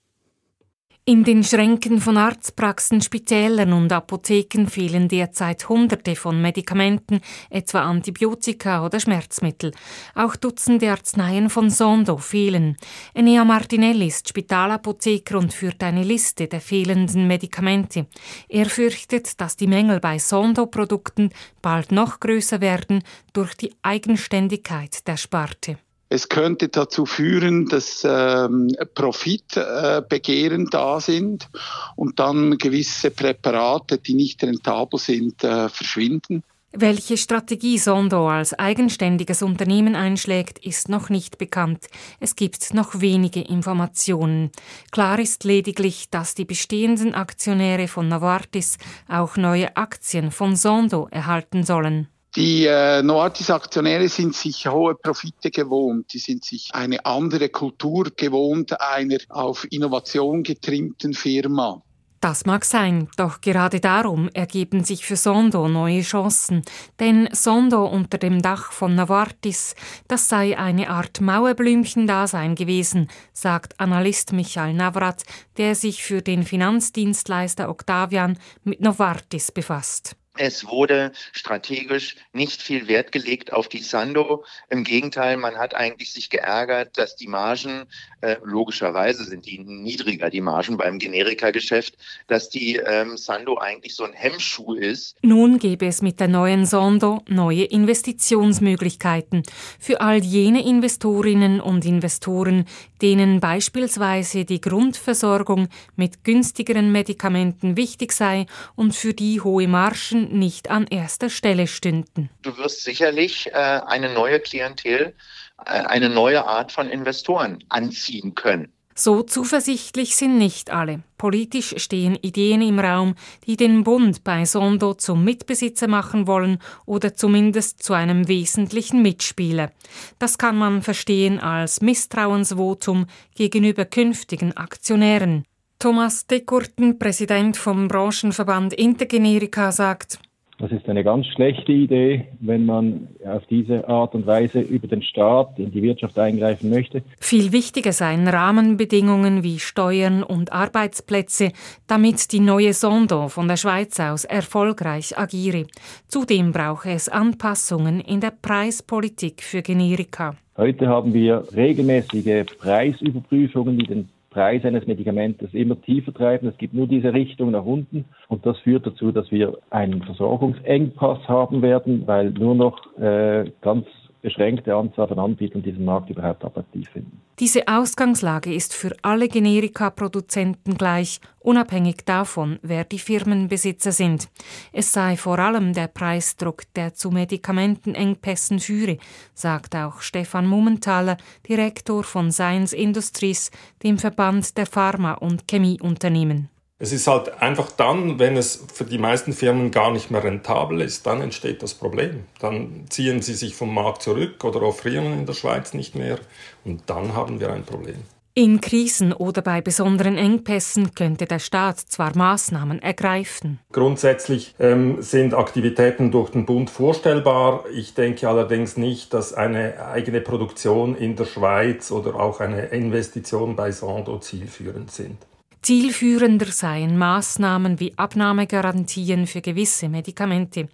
In 1.06 1.22
den 1.22 1.44
Schränken 1.44 2.00
von 2.00 2.16
Arztpraxen, 2.16 3.02
Spitälern 3.02 3.74
und 3.74 3.92
Apotheken 3.92 4.66
fehlen 4.66 5.06
derzeit 5.06 5.68
Hunderte 5.68 6.16
von 6.16 6.40
Medikamenten, 6.40 7.20
etwa 7.50 7.82
Antibiotika 7.82 8.86
oder 8.86 8.98
Schmerzmittel. 8.98 9.72
Auch 10.14 10.34
Dutzende 10.34 10.90
Arzneien 10.90 11.50
von 11.50 11.68
Sondo 11.68 12.16
fehlen. 12.16 12.78
Enea 13.12 13.44
Martinelli 13.44 14.06
ist 14.06 14.30
Spitalapotheker 14.30 15.36
und 15.36 15.52
führt 15.52 15.82
eine 15.82 16.04
Liste 16.04 16.48
der 16.48 16.62
fehlenden 16.62 17.26
Medikamente. 17.26 18.06
Er 18.48 18.64
fürchtet, 18.64 19.42
dass 19.42 19.58
die 19.58 19.66
Mängel 19.66 20.00
bei 20.00 20.18
Sondo-Produkten 20.18 21.28
bald 21.60 21.92
noch 21.92 22.18
größer 22.18 22.62
werden 22.62 23.02
durch 23.34 23.54
die 23.56 23.74
Eigenständigkeit 23.82 25.06
der 25.06 25.18
Sparte. 25.18 25.76
Es 26.14 26.28
könnte 26.28 26.68
dazu 26.68 27.06
führen, 27.06 27.66
dass 27.66 28.06
ähm, 28.08 28.70
Profitbegehren 28.94 30.66
äh, 30.66 30.70
da 30.70 31.00
sind 31.00 31.48
und 31.96 32.20
dann 32.20 32.56
gewisse 32.56 33.10
Präparate, 33.10 33.98
die 33.98 34.14
nicht 34.14 34.40
rentabel 34.44 35.00
sind, 35.00 35.42
äh, 35.42 35.68
verschwinden. 35.68 36.44
Welche 36.70 37.16
Strategie 37.16 37.78
Sondo 37.78 38.28
als 38.28 38.56
eigenständiges 38.56 39.42
Unternehmen 39.42 39.96
einschlägt, 39.96 40.64
ist 40.64 40.88
noch 40.88 41.08
nicht 41.08 41.36
bekannt. 41.36 41.86
Es 42.20 42.36
gibt 42.36 42.74
noch 42.74 43.00
wenige 43.00 43.40
Informationen. 43.40 44.52
Klar 44.92 45.18
ist 45.18 45.42
lediglich, 45.42 46.10
dass 46.10 46.36
die 46.36 46.44
bestehenden 46.44 47.12
Aktionäre 47.16 47.88
von 47.88 48.06
Novartis 48.06 48.78
auch 49.08 49.36
neue 49.36 49.76
Aktien 49.76 50.30
von 50.30 50.54
Sondo 50.54 51.08
erhalten 51.10 51.64
sollen. 51.64 52.06
Die 52.36 52.66
äh, 52.66 53.00
Novartis-Aktionäre 53.00 54.08
sind 54.08 54.34
sich 54.34 54.66
hohe 54.66 54.96
Profite 54.96 55.52
gewohnt. 55.52 56.12
Die 56.12 56.18
sind 56.18 56.44
sich 56.44 56.70
eine 56.72 57.04
andere 57.06 57.48
Kultur 57.48 58.10
gewohnt, 58.16 58.80
einer 58.80 59.18
auf 59.28 59.64
Innovation 59.70 60.42
getrimmten 60.42 61.14
Firma. 61.14 61.80
Das 62.18 62.44
mag 62.46 62.64
sein, 62.64 63.08
doch 63.18 63.40
gerade 63.40 63.80
darum 63.80 64.30
ergeben 64.32 64.82
sich 64.82 65.04
für 65.04 65.14
Sondo 65.14 65.68
neue 65.68 66.00
Chancen. 66.00 66.62
Denn 66.98 67.28
Sondo 67.32 67.84
unter 67.84 68.18
dem 68.18 68.42
Dach 68.42 68.72
von 68.72 68.94
Novartis, 68.96 69.76
das 70.08 70.28
sei 70.28 70.58
eine 70.58 70.88
Art 70.88 71.20
Mauerblümchen-Dasein 71.20 72.54
gewesen, 72.54 73.10
sagt 73.32 73.78
Analyst 73.78 74.32
Michael 74.32 74.72
Navrat, 74.72 75.22
der 75.58 75.74
sich 75.74 76.02
für 76.02 76.22
den 76.22 76.44
Finanzdienstleister 76.44 77.68
Octavian 77.68 78.38
mit 78.64 78.80
Novartis 78.80 79.52
befasst. 79.52 80.16
Es 80.36 80.66
wurde 80.66 81.12
strategisch 81.30 82.16
nicht 82.32 82.60
viel 82.60 82.88
Wert 82.88 83.12
gelegt 83.12 83.52
auf 83.52 83.68
die 83.68 83.82
Sando. 83.82 84.44
Im 84.68 84.82
Gegenteil, 84.82 85.36
man 85.36 85.58
hat 85.58 85.74
eigentlich 85.74 86.12
sich 86.12 86.28
geärgert, 86.28 86.98
dass 86.98 87.14
die 87.14 87.28
Margen, 87.28 87.86
äh, 88.24 88.38
logischerweise 88.42 89.24
sind 89.24 89.44
die 89.46 89.58
niedriger, 89.58 90.30
die 90.30 90.40
Margen 90.40 90.78
beim 90.78 90.98
Generika-Geschäft, 90.98 91.96
dass 92.26 92.48
die 92.48 92.76
ähm, 92.76 93.16
Sando 93.18 93.58
eigentlich 93.58 93.94
so 93.94 94.04
ein 94.04 94.14
Hemmschuh 94.14 94.74
ist. 94.74 95.16
Nun 95.22 95.58
gäbe 95.58 95.86
es 95.86 96.00
mit 96.00 96.20
der 96.20 96.28
neuen 96.28 96.64
Sando 96.64 97.22
neue 97.28 97.64
Investitionsmöglichkeiten 97.64 99.42
für 99.78 100.00
all 100.00 100.18
jene 100.18 100.66
Investorinnen 100.66 101.60
und 101.60 101.84
Investoren, 101.84 102.64
denen 103.02 103.40
beispielsweise 103.40 104.46
die 104.46 104.60
Grundversorgung 104.60 105.68
mit 105.94 106.24
günstigeren 106.24 106.90
Medikamenten 106.92 107.76
wichtig 107.76 108.12
sei 108.12 108.46
und 108.74 108.94
für 108.94 109.12
die 109.12 109.42
hohe 109.42 109.68
Margen 109.68 110.38
nicht 110.38 110.70
an 110.70 110.86
erster 110.86 111.28
Stelle 111.28 111.66
stünden. 111.66 112.30
Du 112.40 112.56
wirst 112.56 112.84
sicherlich 112.84 113.48
äh, 113.48 113.52
eine 113.52 114.14
neue 114.14 114.40
Klientel, 114.40 115.14
eine 115.56 116.08
neue 116.08 116.44
Art 116.46 116.72
von 116.72 116.88
Investoren 116.88 117.62
anziehen 117.68 118.34
können. 118.34 118.72
So 118.96 119.22
zuversichtlich 119.22 120.14
sind 120.14 120.38
nicht 120.38 120.70
alle. 120.70 121.02
Politisch 121.18 121.74
stehen 121.78 122.14
Ideen 122.14 122.62
im 122.62 122.78
Raum, 122.78 123.16
die 123.44 123.56
den 123.56 123.82
Bund 123.82 124.22
bei 124.22 124.44
Sondo 124.44 124.94
zum 124.94 125.24
Mitbesitzer 125.24 125.88
machen 125.88 126.28
wollen 126.28 126.58
oder 126.86 127.14
zumindest 127.14 127.82
zu 127.82 127.92
einem 127.92 128.28
wesentlichen 128.28 129.02
Mitspieler. 129.02 129.72
Das 130.20 130.38
kann 130.38 130.56
man 130.56 130.82
verstehen 130.82 131.40
als 131.40 131.80
Misstrauensvotum 131.80 133.06
gegenüber 133.34 133.84
künftigen 133.84 134.56
Aktionären. 134.56 135.44
Thomas 135.80 136.28
Dekurten, 136.28 137.00
Präsident 137.00 137.56
vom 137.56 137.88
Branchenverband 137.88 138.74
Intergenerika, 138.74 139.72
sagt, 139.72 140.20
das 140.58 140.70
ist 140.70 140.88
eine 140.88 141.02
ganz 141.02 141.26
schlechte 141.26 141.72
Idee, 141.72 142.26
wenn 142.40 142.64
man 142.64 143.08
auf 143.24 143.44
diese 143.46 143.88
Art 143.88 144.14
und 144.14 144.26
Weise 144.26 144.60
über 144.60 144.86
den 144.86 145.02
Staat 145.02 145.58
in 145.58 145.72
die 145.72 145.82
Wirtschaft 145.82 146.18
eingreifen 146.18 146.70
möchte. 146.70 147.02
Viel 147.18 147.52
wichtiger 147.52 147.92
seien 147.92 148.28
Rahmenbedingungen 148.28 149.42
wie 149.42 149.58
Steuern 149.58 150.22
und 150.22 150.52
Arbeitsplätze, 150.52 151.50
damit 151.86 152.32
die 152.32 152.40
neue 152.40 152.72
Sondo 152.72 153.28
von 153.28 153.48
der 153.48 153.56
Schweiz 153.56 153.98
aus 153.98 154.24
erfolgreich 154.24 155.18
agiere. 155.18 155.66
Zudem 156.06 156.52
brauche 156.52 156.90
es 156.90 157.08
Anpassungen 157.08 158.00
in 158.00 158.20
der 158.20 158.32
Preispolitik 158.40 159.42
für 159.42 159.62
Generika. 159.62 160.36
Heute 160.56 160.86
haben 160.86 161.12
wir 161.12 161.44
regelmäßige 161.54 162.46
Preisüberprüfungen, 162.58 163.76
die 163.76 163.86
den 163.86 164.08
Preis 164.34 164.64
eines 164.64 164.88
Medikamentes 164.88 165.54
immer 165.54 165.80
tiefer 165.80 166.12
treiben. 166.12 166.48
Es 166.48 166.58
gibt 166.58 166.74
nur 166.74 166.88
diese 166.88 167.14
Richtung 167.14 167.52
nach 167.52 167.64
unten 167.64 168.04
und 168.26 168.44
das 168.44 168.58
führt 168.58 168.84
dazu, 168.84 169.12
dass 169.12 169.30
wir 169.30 169.58
einen 169.70 170.02
Versorgungsengpass 170.02 171.28
haben 171.28 171.62
werden, 171.62 172.02
weil 172.06 172.30
nur 172.30 172.56
noch 172.56 172.98
äh, 172.98 173.44
ganz 173.60 173.86
beschränkte 174.24 174.74
Anzahl 174.74 175.06
von 175.06 175.18
Anbietern 175.18 175.62
diesen 175.62 175.84
Markt 175.84 176.08
überhaupt 176.08 176.42
attraktiv 176.42 176.88
finden. 176.88 177.20
Diese 177.40 177.68
Ausgangslage 177.68 178.54
ist 178.54 178.72
für 178.72 178.96
alle 179.02 179.28
Generika-Produzenten 179.28 180.78
gleich, 180.78 181.20
unabhängig 181.40 182.06
davon, 182.06 182.58
wer 182.62 182.84
die 182.84 182.98
Firmenbesitzer 182.98 183.92
sind. 183.92 184.30
Es 184.72 184.94
sei 184.94 185.18
vor 185.18 185.38
allem 185.38 185.74
der 185.74 185.88
Preisdruck, 185.88 186.62
der 186.74 186.94
zu 186.94 187.10
Medikamentenengpässen 187.10 188.60
führe, 188.60 188.96
sagt 189.34 189.76
auch 189.76 190.00
Stefan 190.00 190.46
Mummenthaler, 190.46 191.18
Direktor 191.46 192.02
von 192.02 192.32
Science 192.32 192.72
Industries, 192.72 193.50
dem 193.82 193.98
Verband 193.98 194.56
der 194.56 194.66
Pharma- 194.66 195.18
und 195.18 195.46
Chemieunternehmen. 195.46 196.48
Es 196.78 196.92
ist 196.92 197.06
halt 197.06 197.40
einfach 197.40 197.70
dann, 197.70 198.18
wenn 198.18 198.36
es 198.36 198.64
für 198.72 198.84
die 198.84 198.98
meisten 198.98 199.32
Firmen 199.32 199.70
gar 199.70 199.92
nicht 199.92 200.10
mehr 200.10 200.24
rentabel 200.24 200.80
ist, 200.80 201.06
dann 201.06 201.20
entsteht 201.20 201.62
das 201.62 201.74
Problem. 201.74 202.24
Dann 202.40 202.86
ziehen 202.88 203.22
sie 203.22 203.34
sich 203.34 203.54
vom 203.54 203.72
Markt 203.72 204.02
zurück 204.02 204.42
oder 204.42 204.62
offrieren 204.62 205.12
in 205.12 205.24
der 205.24 205.34
Schweiz 205.34 205.72
nicht 205.72 205.94
mehr 205.94 206.18
und 206.64 206.82
dann 206.86 207.14
haben 207.14 207.38
wir 207.38 207.52
ein 207.52 207.64
Problem. 207.64 208.02
In 208.36 208.60
Krisen 208.60 209.12
oder 209.12 209.42
bei 209.42 209.60
besonderen 209.60 210.18
Engpässen 210.18 210.96
könnte 210.96 211.26
der 211.26 211.38
Staat 211.38 211.78
zwar 211.78 212.16
Maßnahmen 212.16 212.82
ergreifen. 212.82 213.60
Grundsätzlich 213.70 214.56
ähm, 214.58 215.00
sind 215.00 215.34
Aktivitäten 215.34 216.10
durch 216.10 216.30
den 216.30 216.44
Bund 216.44 216.68
vorstellbar. 216.68 217.62
Ich 217.72 217.94
denke 217.94 218.28
allerdings 218.28 218.76
nicht, 218.76 219.14
dass 219.14 219.34
eine 219.34 219.86
eigene 219.86 220.20
Produktion 220.20 220.96
in 220.96 221.14
der 221.14 221.26
Schweiz 221.26 221.92
oder 221.92 222.16
auch 222.16 222.40
eine 222.40 222.62
Investition 222.66 223.54
bei 223.54 223.70
Sando 223.70 224.18
zielführend 224.18 224.90
sind. 224.90 225.18
Zielführender 225.64 226.52
seien 226.52 226.98
Maßnahmen 226.98 227.80
wie 227.80 227.96
Abnahmegarantien 227.96 229.26
für 229.26 229.40
gewisse 229.40 229.88
Medikamente. 229.88 230.68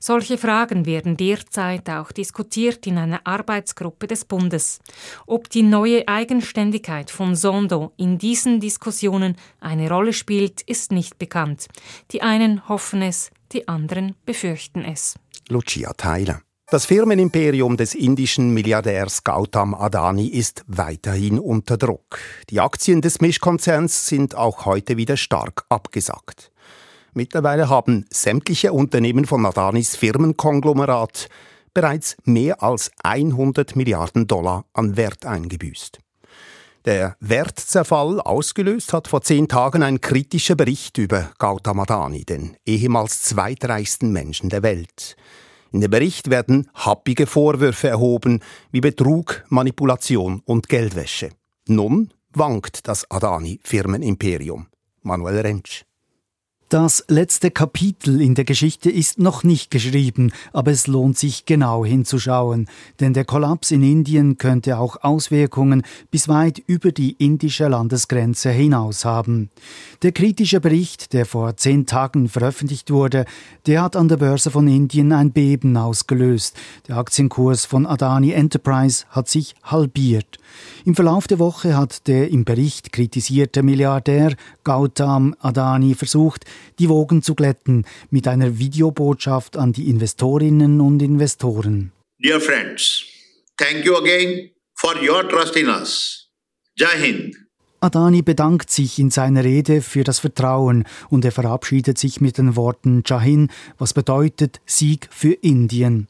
Solche 0.00 0.36
Fragen 0.36 0.84
werden 0.84 1.16
derzeit 1.16 1.88
auch 1.88 2.10
diskutiert 2.10 2.84
in 2.88 2.98
einer 2.98 3.20
Arbeitsgruppe 3.22 4.08
des 4.08 4.24
Bundes. 4.24 4.80
Ob 5.26 5.48
die 5.48 5.62
neue 5.62 6.08
Eigenständigkeit 6.08 7.12
von 7.12 7.36
Sondo 7.36 7.92
in 7.96 8.18
diesen 8.18 8.58
Diskussionen 8.58 9.36
eine 9.60 9.88
Rolle 9.88 10.12
spielt, 10.12 10.62
ist 10.62 10.90
nicht 10.90 11.20
bekannt. 11.20 11.68
Die 12.10 12.22
einen 12.22 12.68
hoffen 12.68 13.00
es, 13.00 13.30
die 13.52 13.68
anderen 13.68 14.16
befürchten 14.26 14.84
es. 14.84 15.14
Lucia 15.50 15.92
Theiler. 15.92 16.42
Das 16.72 16.86
Firmenimperium 16.86 17.76
des 17.76 17.94
indischen 17.94 18.54
Milliardärs 18.54 19.24
Gautam 19.24 19.74
Adani 19.74 20.28
ist 20.28 20.64
weiterhin 20.66 21.38
unter 21.38 21.76
Druck. 21.76 22.18
Die 22.48 22.60
Aktien 22.60 23.02
des 23.02 23.20
Mischkonzerns 23.20 24.06
sind 24.06 24.34
auch 24.34 24.64
heute 24.64 24.96
wieder 24.96 25.18
stark 25.18 25.66
abgesackt. 25.68 26.50
Mittlerweile 27.12 27.68
haben 27.68 28.06
sämtliche 28.08 28.72
Unternehmen 28.72 29.26
von 29.26 29.44
Adanis 29.44 29.96
Firmenkonglomerat 29.96 31.28
bereits 31.74 32.16
mehr 32.24 32.62
als 32.62 32.90
100 33.02 33.76
Milliarden 33.76 34.26
Dollar 34.26 34.64
an 34.72 34.96
Wert 34.96 35.26
eingebüßt. 35.26 35.98
Der 36.86 37.16
Wertzerfall 37.20 38.18
ausgelöst 38.18 38.94
hat 38.94 39.08
vor 39.08 39.20
zehn 39.20 39.46
Tagen 39.46 39.82
ein 39.82 40.00
kritischer 40.00 40.54
Bericht 40.54 40.96
über 40.96 41.32
Gautam 41.36 41.80
Adani, 41.80 42.24
den 42.24 42.56
ehemals 42.64 43.24
zweitreichsten 43.24 44.10
Menschen 44.10 44.48
der 44.48 44.62
Welt. 44.62 45.16
In 45.72 45.80
dem 45.80 45.90
Bericht 45.90 46.30
werden 46.30 46.68
happige 46.74 47.26
Vorwürfe 47.26 47.88
erhoben, 47.88 48.40
wie 48.70 48.80
Betrug, 48.80 49.44
Manipulation 49.48 50.42
und 50.44 50.68
Geldwäsche. 50.68 51.30
Nun 51.66 52.12
wankt 52.32 52.86
das 52.88 53.10
Adani-Firmenimperium. 53.10 54.66
Manuel 55.02 55.40
Rentsch. 55.40 55.84
Das 56.72 57.04
letzte 57.08 57.50
Kapitel 57.50 58.18
in 58.22 58.34
der 58.34 58.46
Geschichte 58.46 58.90
ist 58.90 59.18
noch 59.18 59.44
nicht 59.44 59.70
geschrieben, 59.70 60.32
aber 60.54 60.70
es 60.70 60.86
lohnt 60.86 61.18
sich 61.18 61.44
genau 61.44 61.84
hinzuschauen, 61.84 62.66
denn 62.98 63.12
der 63.12 63.26
Kollaps 63.26 63.72
in 63.72 63.82
Indien 63.82 64.38
könnte 64.38 64.78
auch 64.78 64.96
Auswirkungen 65.02 65.82
bis 66.10 66.28
weit 66.28 66.62
über 66.66 66.90
die 66.90 67.12
indische 67.18 67.68
Landesgrenze 67.68 68.48
hinaus 68.48 69.04
haben. 69.04 69.50
Der 70.00 70.12
kritische 70.12 70.60
Bericht, 70.60 71.12
der 71.12 71.26
vor 71.26 71.58
zehn 71.58 71.84
Tagen 71.84 72.30
veröffentlicht 72.30 72.90
wurde, 72.90 73.26
der 73.66 73.82
hat 73.82 73.94
an 73.94 74.08
der 74.08 74.16
Börse 74.16 74.50
von 74.50 74.66
Indien 74.66 75.12
ein 75.12 75.30
Beben 75.30 75.76
ausgelöst. 75.76 76.56
Der 76.88 76.96
Aktienkurs 76.96 77.66
von 77.66 77.84
Adani 77.84 78.32
Enterprise 78.32 79.04
hat 79.10 79.28
sich 79.28 79.54
halbiert. 79.62 80.38
Im 80.86 80.94
Verlauf 80.94 81.26
der 81.26 81.38
Woche 81.38 81.76
hat 81.76 82.08
der 82.08 82.30
im 82.30 82.46
Bericht 82.46 82.94
kritisierte 82.94 83.62
Milliardär 83.62 84.34
Gautam 84.64 85.34
Adani 85.40 85.94
versucht, 85.94 86.46
die 86.78 86.88
Wogen 86.88 87.22
zu 87.22 87.34
glätten 87.34 87.84
mit 88.10 88.28
einer 88.28 88.58
Videobotschaft 88.58 89.56
an 89.56 89.72
die 89.72 89.88
Investorinnen 89.88 90.80
und 90.80 91.02
Investoren. 91.02 91.92
Dear 92.18 92.40
friends, 92.40 93.04
thank 93.56 93.84
you 93.84 93.96
again 93.96 94.50
for 94.74 94.94
your 95.02 95.28
trust 95.28 95.56
in 95.56 95.68
us. 95.68 96.30
Jai 96.76 96.98
Hind. 96.98 97.36
Adani 97.80 98.22
bedankt 98.22 98.70
sich 98.70 99.00
in 99.00 99.10
seiner 99.10 99.42
Rede 99.42 99.82
für 99.82 100.04
das 100.04 100.20
Vertrauen 100.20 100.84
und 101.10 101.24
er 101.24 101.32
verabschiedet 101.32 101.98
sich 101.98 102.20
mit 102.20 102.38
den 102.38 102.54
Worten 102.54 103.02
Jahin, 103.04 103.48
was 103.76 103.92
bedeutet 103.92 104.60
Sieg 104.66 105.08
für 105.10 105.32
Indien. 105.32 106.06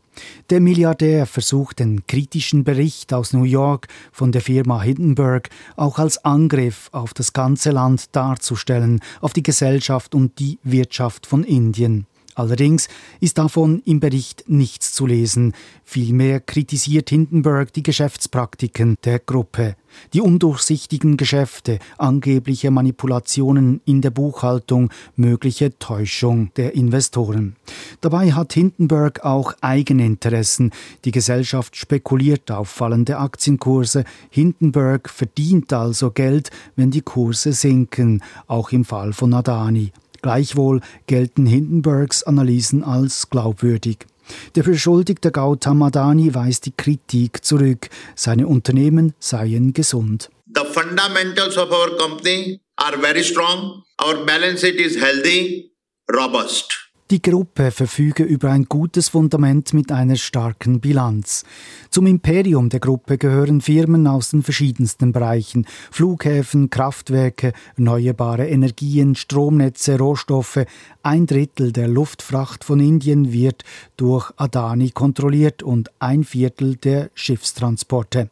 Der 0.51 0.61
Milliardär 0.61 1.27
versucht 1.27 1.79
den 1.79 2.07
kritischen 2.07 2.65
Bericht 2.65 3.13
aus 3.13 3.33
New 3.33 3.45
York 3.45 3.89
von 4.13 4.33
der 4.33 4.43
Firma 4.43 4.83
Hindenburg 4.83 5.49
auch 5.77 5.99
als 5.99 6.25
Angriff 6.25 6.89
auf 6.93 7.15
das 7.15 7.33
ganze 7.33 7.71
Land 7.71 8.15
darzustellen, 8.15 9.01
auf 9.21 9.33
die 9.33 9.43
Gesellschaft 9.43 10.15
und 10.15 10.39
die 10.39 10.59
Wirtschaft 10.63 11.27
von 11.27 11.45
Indien. 11.45 12.07
Allerdings 12.35 12.89
ist 13.21 13.37
davon 13.37 13.83
im 13.85 14.01
Bericht 14.01 14.45
nichts 14.49 14.93
zu 14.93 15.07
lesen. 15.07 15.53
Vielmehr 15.85 16.41
kritisiert 16.41 17.11
Hindenburg 17.11 17.75
die 17.75 17.83
Geschäftspraktiken 17.83 18.97
der 19.05 19.19
Gruppe, 19.19 19.77
die 20.15 20.23
undurchsichtigen 20.23 21.19
Geschäfte, 21.19 21.79
angebliche 21.99 22.71
Manipulationen 22.71 23.83
in 23.85 24.01
der 24.01 24.11
Buchhaltung, 24.11 24.91
mögliche 25.15 25.79
Täuschung 25.79 26.51
der 26.57 26.75
Investoren. 26.75 27.57
Dabei 28.01 28.33
hat 28.33 28.55
Hindenburg 28.55 29.21
auch 29.25 29.53
eigene 29.61 30.07
Interessen. 30.07 30.71
Die 31.05 31.11
Gesellschaft 31.13 31.77
spekuliert 31.77 32.51
auf 32.51 32.71
fallende 32.71 33.19
Aktienkurse. 33.19 34.05
Hindenburg 34.31 35.11
verdient 35.11 35.71
also 35.75 36.11
Geld, 36.11 36.51
wenn 36.77 36.91
die 36.91 37.03
Kurse 37.03 37.53
sinken, 37.53 38.23
auch 38.47 38.73
im 38.73 38.87
Fall 38.87 39.13
von 39.13 39.35
Adani. 39.35 39.93
Gleichwohl 40.23 40.81
gelten 41.07 41.47
Hindenburgs 41.47 42.23
Analysen 42.23 42.85
als 42.85 43.29
glaubwürdig. 43.29 44.07
Der 44.55 44.63
Beschuldigte 44.63 45.31
Gautam 45.33 45.83
Adani 45.83 46.35
weist 46.35 46.67
die 46.67 46.73
Kritik 46.77 47.45
zurück. 47.45 47.91
Seine 48.15 48.47
Unternehmen 48.47 49.15
seien 49.19 49.73
gesund. 49.73 50.31
The 50.55 50.65
fundamentals 50.65 51.57
of 51.57 51.71
our 51.71 51.97
company 51.97 52.61
are 52.77 52.97
very 52.99 53.25
strong. 53.25 53.83
Our 54.01 54.25
balance 54.25 54.61
sheet 54.61 54.81
is 54.81 54.97
healthy, 54.97 55.73
robust. 56.09 56.92
Die 57.13 57.21
Gruppe 57.21 57.73
verfüge 57.73 58.23
über 58.23 58.51
ein 58.51 58.65
gutes 58.65 59.11
Fundament 59.11 59.75
mit 59.75 59.93
einer 59.93 60.17
starken 60.17 60.81
Bilanz. 60.81 61.45
Zum 61.91 62.07
Imperium 62.07 62.71
der 62.71 62.81
Gruppe 62.81 63.19
gehören 63.19 63.61
Firmen 63.61 64.07
aus 64.07 64.31
den 64.31 64.43
verschiedensten 64.43 65.13
Bereichen 65.13 65.67
Flughäfen, 65.91 66.71
Kraftwerke, 66.71 67.53
erneuerbare 67.77 68.49
Energien, 68.49 69.15
Stromnetze, 69.15 69.99
Rohstoffe. 69.99 70.65
Ein 71.03 71.27
Drittel 71.27 71.71
der 71.71 71.87
Luftfracht 71.87 72.65
von 72.65 72.81
Indien 72.81 73.31
wird 73.31 73.63
durch 73.99 74.33
Adani 74.39 74.89
kontrolliert 74.89 75.63
und 75.63 75.91
ein 75.99 76.25
Viertel 76.25 76.77
der 76.77 77.11
Schiffstransporte. 77.13 78.31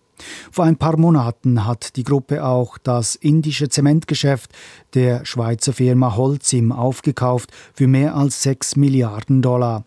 Vor 0.50 0.64
ein 0.64 0.76
paar 0.76 0.96
Monaten 0.96 1.66
hat 1.66 1.96
die 1.96 2.04
Gruppe 2.04 2.44
auch 2.44 2.78
das 2.78 3.14
indische 3.14 3.68
Zementgeschäft 3.68 4.50
der 4.94 5.24
Schweizer 5.24 5.72
Firma 5.72 6.16
Holcim 6.16 6.72
aufgekauft 6.72 7.50
für 7.74 7.86
mehr 7.86 8.14
als 8.14 8.42
6 8.42 8.76
Milliarden 8.76 9.42
Dollar. 9.42 9.84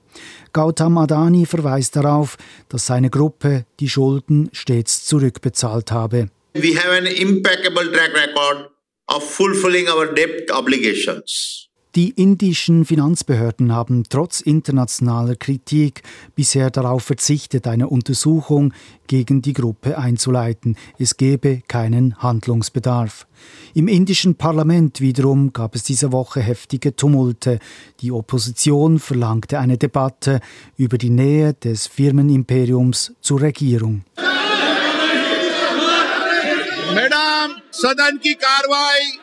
Gautam 0.53 0.97
Adani 0.97 1.45
verweist 1.45 1.95
darauf, 1.95 2.37
dass 2.69 2.85
seine 2.85 3.09
Gruppe 3.09 3.65
die 3.79 3.89
Schulden 3.89 4.49
stets 4.53 5.05
zurückbezahlt 5.05 5.91
habe. 5.91 6.29
We 6.53 6.75
have 6.75 6.91
an 6.91 7.07
impeccable 7.07 7.91
track 7.91 8.13
record 8.13 8.69
of 9.07 9.23
fulfilling 9.23 9.87
our 9.89 10.13
debt 10.13 10.51
obligations. 10.51 11.69
Die 11.95 12.09
indischen 12.09 12.85
Finanzbehörden 12.85 13.71
haben 13.71 14.03
trotz 14.09 14.41
internationaler 14.41 15.35
Kritik 15.35 16.01
bisher 16.33 16.71
darauf 16.71 17.03
verzichtet, 17.03 17.67
eine 17.67 17.87
Untersuchung 17.87 18.73
gegen 19.05 19.43
die 19.43 19.53
Gruppe 19.53 19.99
einzuleiten. 19.99 20.75
Es 20.97 21.17
gebe 21.17 21.61
keinen 21.67 22.17
Handlungsbedarf. 22.17 23.27
Im 23.75 23.87
indischen 23.87 24.33
Parlament 24.33 25.01
wiederum 25.01 25.53
gab 25.53 25.75
es 25.75 25.83
diese 25.83 26.11
Woche 26.11 26.41
heftige 26.41 26.95
Tumulte. 26.95 27.59
Die 27.99 28.11
Opposition 28.11 28.97
verlangte 28.97 29.59
eine 29.59 29.77
Debatte 29.77 30.39
über 30.75 30.97
die 30.97 31.11
Nähe 31.11 31.53
des 31.53 31.85
Firmenimperiums 31.85 33.13
zur 33.21 33.41
Regierung. 33.41 34.03
Madam, 36.95 37.61
Sadan 37.69 38.19
ki 38.19 38.33
Karwai. 38.33 39.19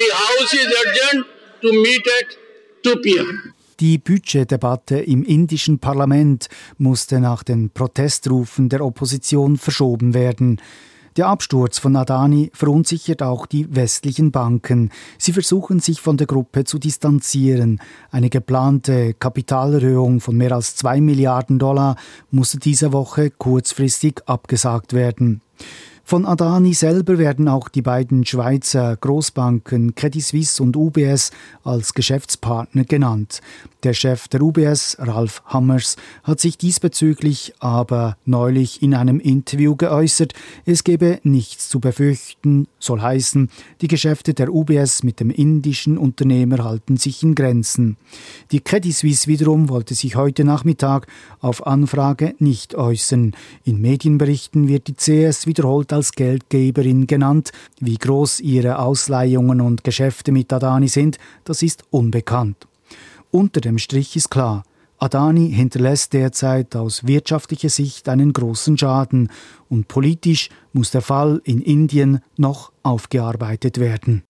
The 0.00 0.12
House 0.12 0.52
is 0.52 0.66
urgent 0.66 1.37
to 1.60 1.72
meet 1.72 2.06
at 2.20 2.36
2 2.84 3.00
p.m. 3.02 3.54
Die 3.80 3.98
Budgetdebatte 3.98 4.98
im 4.98 5.22
indischen 5.22 5.78
Parlament 5.78 6.48
musste 6.78 7.20
nach 7.20 7.44
den 7.44 7.70
Protestrufen 7.70 8.68
der 8.68 8.84
Opposition 8.84 9.56
verschoben 9.56 10.14
werden. 10.14 10.60
Der 11.16 11.26
Absturz 11.26 11.78
von 11.78 11.96
Adani 11.96 12.50
verunsichert 12.54 13.22
auch 13.22 13.46
die 13.46 13.74
westlichen 13.74 14.30
Banken. 14.30 14.90
Sie 15.16 15.32
versuchen 15.32 15.80
sich 15.80 16.00
von 16.00 16.16
der 16.16 16.26
Gruppe 16.26 16.64
zu 16.64 16.78
distanzieren. 16.78 17.80
Eine 18.10 18.30
geplante 18.30 19.14
Kapitalerhöhung 19.14 20.20
von 20.20 20.36
mehr 20.36 20.52
als 20.52 20.76
zwei 20.76 21.00
Milliarden 21.00 21.58
Dollar 21.58 21.96
musste 22.30 22.58
diese 22.58 22.92
Woche 22.92 23.30
kurzfristig 23.30 24.20
abgesagt 24.26 24.92
werden. 24.92 25.40
Von 26.08 26.24
Adani 26.24 26.72
selber 26.72 27.18
werden 27.18 27.48
auch 27.48 27.68
die 27.68 27.82
beiden 27.82 28.24
Schweizer 28.24 28.96
Großbanken 28.96 29.94
Credit 29.94 30.24
Suisse 30.24 30.62
und 30.62 30.74
UBS 30.74 31.32
als 31.64 31.92
Geschäftspartner 31.92 32.84
genannt. 32.84 33.42
Der 33.82 33.92
Chef 33.92 34.26
der 34.26 34.42
UBS, 34.42 34.96
Ralf 34.98 35.42
Hammers, 35.44 35.96
hat 36.24 36.40
sich 36.40 36.56
diesbezüglich 36.58 37.52
aber 37.60 38.16
neulich 38.24 38.82
in 38.82 38.94
einem 38.94 39.20
Interview 39.20 39.76
geäußert, 39.76 40.32
es 40.64 40.82
gebe 40.82 41.20
nichts 41.22 41.68
zu 41.68 41.78
befürchten, 41.78 42.66
soll 42.80 43.00
heißen, 43.00 43.50
die 43.80 43.86
Geschäfte 43.86 44.34
der 44.34 44.52
UBS 44.52 45.04
mit 45.04 45.20
dem 45.20 45.30
indischen 45.30 45.96
Unternehmer 45.96 46.64
halten 46.64 46.96
sich 46.96 47.22
in 47.22 47.36
Grenzen. 47.36 47.98
Die 48.50 48.60
Credit 48.60 48.96
Suisse 48.96 49.28
wiederum 49.28 49.68
wollte 49.68 49.94
sich 49.94 50.16
heute 50.16 50.42
Nachmittag 50.42 51.06
auf 51.38 51.64
Anfrage 51.66 52.34
nicht 52.38 52.74
äußern. 52.74 53.36
In 53.62 53.80
Medienberichten 53.80 54.66
wird 54.66 54.88
die 54.88 54.94
CS 54.94 55.46
wiederholt 55.46 55.92
als 55.98 56.12
Geldgeberin 56.12 57.06
genannt. 57.06 57.50
Wie 57.80 57.96
groß 57.96 58.40
ihre 58.40 58.78
Ausleihungen 58.78 59.60
und 59.60 59.82
Geschäfte 59.82 60.32
mit 60.32 60.52
Adani 60.52 60.88
sind, 60.88 61.18
das 61.44 61.62
ist 61.62 61.82
unbekannt. 61.90 62.68
Unter 63.30 63.60
dem 63.60 63.78
Strich 63.78 64.16
ist 64.16 64.30
klar, 64.30 64.62
Adani 64.98 65.50
hinterlässt 65.52 66.12
derzeit 66.12 66.74
aus 66.76 67.06
wirtschaftlicher 67.06 67.68
Sicht 67.68 68.08
einen 68.08 68.32
großen 68.32 68.78
Schaden 68.78 69.30
und 69.68 69.88
politisch 69.88 70.50
muss 70.72 70.92
der 70.92 71.02
Fall 71.02 71.40
in 71.44 71.60
Indien 71.60 72.20
noch 72.36 72.72
aufgearbeitet 72.82 73.78
werden. 73.78 74.22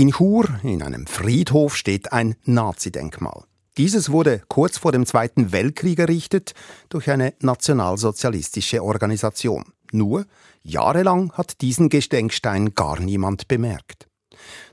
In 0.00 0.12
Chur, 0.12 0.48
in 0.62 0.82
einem 0.82 1.06
Friedhof, 1.06 1.76
steht 1.76 2.10
ein 2.10 2.34
Nazi-Denkmal. 2.44 3.44
Dieses 3.76 4.10
wurde 4.10 4.40
kurz 4.48 4.78
vor 4.78 4.92
dem 4.92 5.04
Zweiten 5.04 5.52
Weltkrieg 5.52 5.98
errichtet 5.98 6.54
durch 6.88 7.10
eine 7.10 7.34
nationalsozialistische 7.40 8.82
Organisation. 8.82 9.74
Nur 9.92 10.24
jahrelang 10.62 11.32
hat 11.32 11.60
diesen 11.60 11.90
Gedenkstein 11.90 12.74
gar 12.74 12.98
niemand 12.98 13.46
bemerkt. 13.46 14.08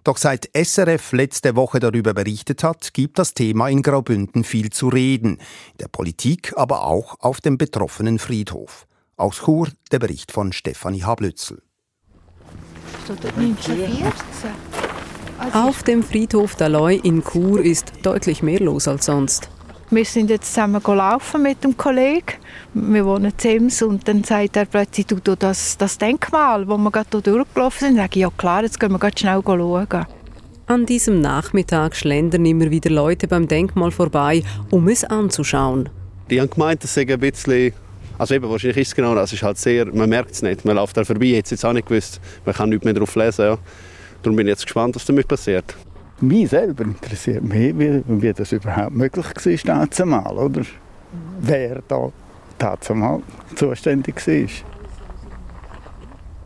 Doch 0.06 0.16
seit 0.16 0.50
SRF 0.56 1.12
letzte 1.12 1.58
Woche 1.58 1.82
darüber 1.82 2.14
berichtet 2.14 2.64
hat, 2.64 2.94
gibt 2.94 3.20
das 3.20 3.34
Thema 3.34 3.68
in 3.68 3.82
Graubünden 3.82 4.46
viel 4.46 4.70
zu 4.70 4.88
reden, 4.88 5.40
in 5.74 5.78
der 5.82 5.90
Politik, 5.90 6.54
aber 6.56 6.86
auch 6.86 7.20
auf 7.20 7.42
dem 7.42 7.58
betroffenen 7.58 8.18
Friedhof. 8.18 8.88
Aus 9.18 9.40
Chur 9.44 9.68
der 9.92 10.00
Bericht 10.00 10.32
von 10.32 10.54
Stefanie 10.54 11.04
Hablützel. 11.04 11.62
Auf 15.54 15.84
dem 15.84 16.04
Friedhof 16.04 16.56
Daloy 16.56 17.00
in 17.04 17.24
Chur 17.24 17.64
ist 17.64 17.94
deutlich 18.02 18.42
mehr 18.42 18.60
los 18.60 18.88
als 18.88 19.06
sonst. 19.06 19.50
Wir 19.90 20.04
sind 20.04 20.30
jetzt 20.30 20.54
zusammen 20.54 20.82
laufen 20.86 21.44
mit 21.44 21.64
dem 21.64 21.78
Kollegen. 21.78 22.34
Wir 22.74 23.06
wohnen 23.06 23.32
in 23.44 23.72
und 23.84 24.08
dann 24.08 24.24
sagt 24.24 24.58
er 24.58 24.66
plötzlich, 24.66 25.06
du, 25.06 25.16
du 25.16 25.36
das, 25.36 25.78
das 25.78 25.98
Denkmal, 25.98 26.68
wo 26.68 26.78
wir 26.78 26.92
gerade 26.92 27.22
durchgelaufen 27.22 27.80
sind. 27.80 27.98
Dann 27.98 28.04
sage 28.04 28.16
ich, 28.16 28.22
ja 28.24 28.30
klar, 28.36 28.64
jetzt 28.64 28.80
gehen 28.80 28.92
wir 28.92 29.00
ganz 29.00 29.20
schnell 29.20 29.42
schauen. 29.46 30.06
An 30.66 30.86
diesem 30.86 31.22
Nachmittag 31.22 31.96
schlendern 31.96 32.46
immer 32.46 32.70
wieder 32.70 32.90
Leute 32.90 33.28
beim 33.28 33.48
Denkmal 33.48 33.92
vorbei, 33.92 34.44
um 34.72 34.88
es 34.90 35.06
anzuschauen. 35.06 35.90
Die 36.30 36.42
haben 36.42 36.50
gemeint, 36.50 36.84
das 36.84 36.94
sei 36.94 37.06
ein 37.08 37.20
bisschen 37.20 37.74
also 38.18 38.34
eben, 38.34 38.50
wahrscheinlich 38.50 38.78
ist 38.78 38.88
es 38.90 38.96
genau 38.96 39.14
das. 39.14 39.32
ist 39.32 39.44
halt 39.44 39.60
sehr, 39.60 39.86
man 39.94 40.10
merkt 40.10 40.32
es 40.32 40.42
nicht. 40.42 40.66
Man 40.66 40.76
läuft 40.76 40.98
da 40.98 41.06
vorbei, 41.06 41.26
jetzt 41.28 41.52
jetzt 41.52 41.64
auch 41.64 41.74
nicht 41.74 41.88
gewusst. 41.88 42.20
Man 42.46 42.56
kann 42.56 42.70
nichts 42.70 42.84
mehr 42.84 42.96
darauf 42.96 43.16
lesen. 43.16 43.46
Ja. 43.46 43.58
Darum 44.24 44.36
bin 44.36 44.48
ich 44.48 44.52
jetzt 44.52 44.66
gespannt, 44.66 44.96
was 44.96 45.06
damit 45.06 45.28
passiert. 45.28 45.76
Mich 46.20 46.50
selber 46.50 46.84
interessiert 46.84 47.44
mich, 47.44 47.78
wie, 47.78 48.04
wie 48.08 48.34
das 48.34 48.52
überhaupt 48.52 48.96
möglich 48.96 49.26
war, 49.26 49.82
dazumal, 49.86 50.38
oder? 50.38 50.62
Wer 51.40 51.82
da 51.88 52.12
dazumal 52.58 53.22
zuständig 53.56 54.16
war. 54.28 54.48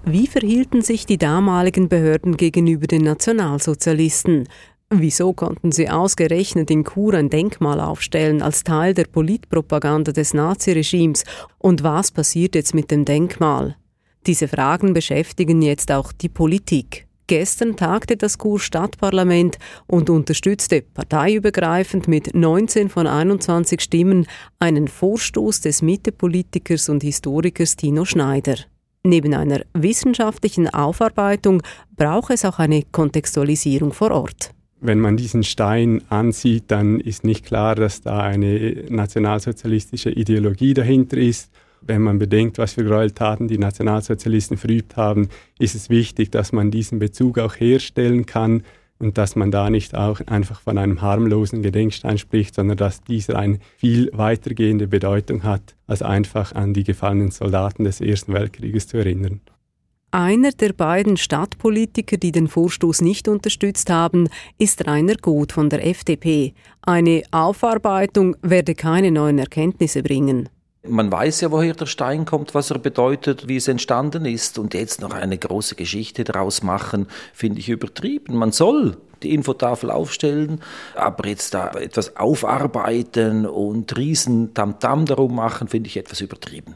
Wie 0.04 0.28
verhielten 0.28 0.82
sich 0.82 1.06
die 1.06 1.18
damaligen 1.18 1.88
Behörden 1.88 2.36
gegenüber 2.36 2.88
den 2.88 3.04
Nationalsozialisten? 3.04 4.50
Wieso 4.90 5.32
konnten 5.32 5.72
sie 5.72 5.90
ausgerechnet 5.90 6.70
in 6.70 6.84
Chur 6.84 7.14
ein 7.14 7.30
Denkmal 7.30 7.80
aufstellen 7.80 8.42
als 8.42 8.64
Teil 8.64 8.94
der 8.94 9.06
Politpropaganda 9.06 10.12
des 10.12 10.34
Naziregimes? 10.34 11.24
Und 11.60 11.84
was 11.84 12.12
passiert 12.12 12.56
jetzt 12.56 12.74
mit 12.74 12.92
dem 12.92 13.06
Denkmal? 13.06 13.78
Diese 14.28 14.48
Fragen 14.50 14.94
beschäftigen 14.94 15.62
jetzt 15.62 15.92
auch 15.92 16.12
die 16.12 16.30
Politik. 16.30 17.08
Gestern 17.32 17.78
tagte 17.78 18.18
das 18.18 18.38
Kur-Stadtparlament 18.38 19.58
und 19.88 20.10
unterstützte 20.10 20.82
parteiübergreifend 20.82 22.10
mit 22.10 22.36
19 22.36 22.90
von 22.90 23.08
21 23.08 23.80
Stimmen 23.80 24.28
einen 24.60 24.90
Vorstoß 24.90 25.62
des 25.62 25.82
Mittepolitikers 25.82 26.90
und 26.90 27.04
Historikers 27.04 27.78
Tino 27.78 28.04
Schneider. 28.04 28.56
Neben 29.06 29.34
einer 29.34 29.62
wissenschaftlichen 29.74 30.68
Aufarbeitung 30.68 31.64
braucht 31.96 32.32
es 32.32 32.44
auch 32.44 32.60
eine 32.60 32.84
Kontextualisierung 32.92 33.94
vor 33.94 34.12
Ort. 34.12 34.52
Wenn 34.82 35.00
man 35.00 35.16
diesen 35.16 35.46
Stein 35.46 36.02
ansieht, 36.10 36.66
dann 36.68 37.00
ist 37.00 37.24
nicht 37.24 37.46
klar, 37.46 37.76
dass 37.76 38.02
da 38.02 38.20
eine 38.20 38.84
nationalsozialistische 38.90 40.10
Ideologie 40.10 40.74
dahinter 40.74 41.16
ist 41.16 41.50
wenn 41.82 42.02
man 42.02 42.20
bedenkt, 42.20 42.58
was 42.58 42.74
für 42.74 42.84
Gräueltaten 42.84 43.48
die 43.48 43.58
Nationalsozialisten 43.58 44.58
verübt 44.58 44.96
haben, 44.98 45.30
ist 45.60 45.76
es 45.76 45.90
wichtig, 45.90 46.32
dass 46.32 46.52
man 46.52 46.72
diesen 46.72 47.00
Bezug 47.00 47.40
auch 47.40 47.56
herstellen 47.56 48.26
kann. 48.26 48.64
und 49.00 49.18
dass 49.18 49.36
man 49.36 49.50
da 49.50 49.72
nicht 49.72 49.96
auch 49.96 50.22
einfach 50.28 50.62
von 50.62 50.78
einem 50.78 51.02
harmlosen 51.02 51.64
Gedenkstein 51.64 52.20
spricht, 52.20 52.54
sondern 52.54 52.78
dass 52.78 53.02
dieser 53.02 53.36
eine 53.36 53.58
viel 53.78 54.12
weitergehende 54.14 54.88
Bedeutung 54.88 55.42
hat, 55.42 55.76
als 55.88 56.04
einfach 56.04 56.54
an 56.54 56.76
die 56.76 56.84
gefallenen 56.84 57.32
Soldaten 57.32 57.84
des 57.84 58.00
Ersten 58.00 58.32
Weltkrieges 58.32 58.88
zu 58.88 58.98
erinnern. 58.98 59.42
Einer 60.12 60.52
der 60.52 60.74
beiden 60.74 61.16
Stadtpolitiker, 61.16 62.18
die 62.18 62.34
den 62.34 62.50
Vorstoß 62.50 63.02
nicht 63.02 63.30
unterstützt 63.30 63.90
haben, 63.90 64.28
ist 64.58 64.86
Rainer 64.86 65.16
Goth 65.16 65.54
von 65.54 65.70
der 65.70 65.88
FDP. 65.88 66.54
Eine 66.82 67.24
Aufarbeitung 67.32 68.36
werde 68.42 68.76
keine 68.76 69.10
neuen 69.10 69.40
Erkenntnisse 69.40 70.04
bringen. 70.04 70.50
Man 70.84 71.12
weiß 71.12 71.42
ja, 71.42 71.52
woher 71.52 71.76
der 71.76 71.86
Stein 71.86 72.26
kommt, 72.26 72.56
was 72.56 72.72
er 72.72 72.80
bedeutet, 72.80 73.48
wie 73.48 73.58
es 73.58 73.68
entstanden 73.68 74.26
ist. 74.26 74.58
Und 74.58 74.74
jetzt 74.74 75.00
noch 75.00 75.14
eine 75.14 75.38
große 75.38 75.76
Geschichte 75.76 76.24
daraus 76.24 76.64
machen, 76.64 77.08
finde 77.34 77.60
ich 77.60 77.70
übertrieben. 77.70 78.36
Man 78.36 78.52
soll 78.52 78.98
die 79.22 79.34
Infotafel 79.34 79.92
aufstellen, 79.92 80.60
aber 80.96 81.28
jetzt 81.28 81.54
da 81.54 81.70
etwas 81.74 82.18
aufarbeiten 82.18 83.46
und 83.46 83.96
riesen 83.96 84.56
Tamtam 84.56 85.06
darum 85.06 85.36
machen, 85.36 85.68
finde 85.68 85.88
ich 85.88 85.98
etwas 85.98 86.22
übertrieben. 86.22 86.76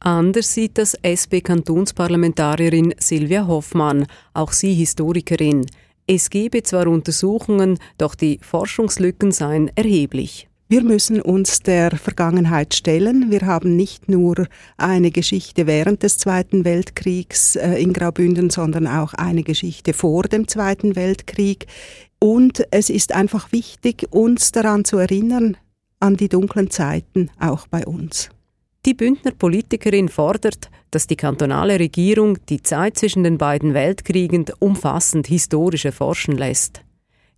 Anders 0.00 0.52
sieht 0.52 0.76
das 0.78 0.94
SP-Kantonsparlamentarierin 1.02 2.94
Silvia 2.98 3.46
Hoffmann, 3.46 4.06
auch 4.32 4.52
sie 4.52 4.74
Historikerin. 4.74 5.66
Es 6.06 6.30
gebe 6.30 6.62
zwar 6.62 6.86
Untersuchungen, 6.86 7.78
doch 7.96 8.14
die 8.14 8.38
Forschungslücken 8.42 9.32
seien 9.32 9.70
erheblich. 9.74 10.47
Wir 10.70 10.82
müssen 10.82 11.22
uns 11.22 11.60
der 11.60 11.92
Vergangenheit 11.92 12.74
stellen. 12.74 13.30
Wir 13.30 13.40
haben 13.40 13.74
nicht 13.74 14.10
nur 14.10 14.46
eine 14.76 15.10
Geschichte 15.10 15.66
während 15.66 16.02
des 16.02 16.18
Zweiten 16.18 16.66
Weltkriegs 16.66 17.56
äh, 17.56 17.76
in 17.82 17.94
Graubünden, 17.94 18.50
sondern 18.50 18.86
auch 18.86 19.14
eine 19.14 19.44
Geschichte 19.44 19.94
vor 19.94 20.24
dem 20.24 20.46
Zweiten 20.46 20.94
Weltkrieg. 20.94 21.68
Und 22.18 22.66
es 22.70 22.90
ist 22.90 23.14
einfach 23.14 23.50
wichtig, 23.50 24.08
uns 24.10 24.52
daran 24.52 24.84
zu 24.84 24.98
erinnern, 24.98 25.56
an 26.00 26.18
die 26.18 26.28
dunklen 26.28 26.70
Zeiten 26.70 27.30
auch 27.40 27.66
bei 27.68 27.86
uns. 27.86 28.28
Die 28.84 28.92
Bündner 28.92 29.30
Politikerin 29.30 30.10
fordert, 30.10 30.70
dass 30.90 31.06
die 31.06 31.16
kantonale 31.16 31.80
Regierung 31.80 32.36
die 32.50 32.60
Zeit 32.60 32.98
zwischen 32.98 33.24
den 33.24 33.38
beiden 33.38 33.72
Weltkriegen 33.72 34.44
umfassend 34.58 35.28
historisch 35.28 35.86
erforschen 35.86 36.36
lässt. 36.36 36.82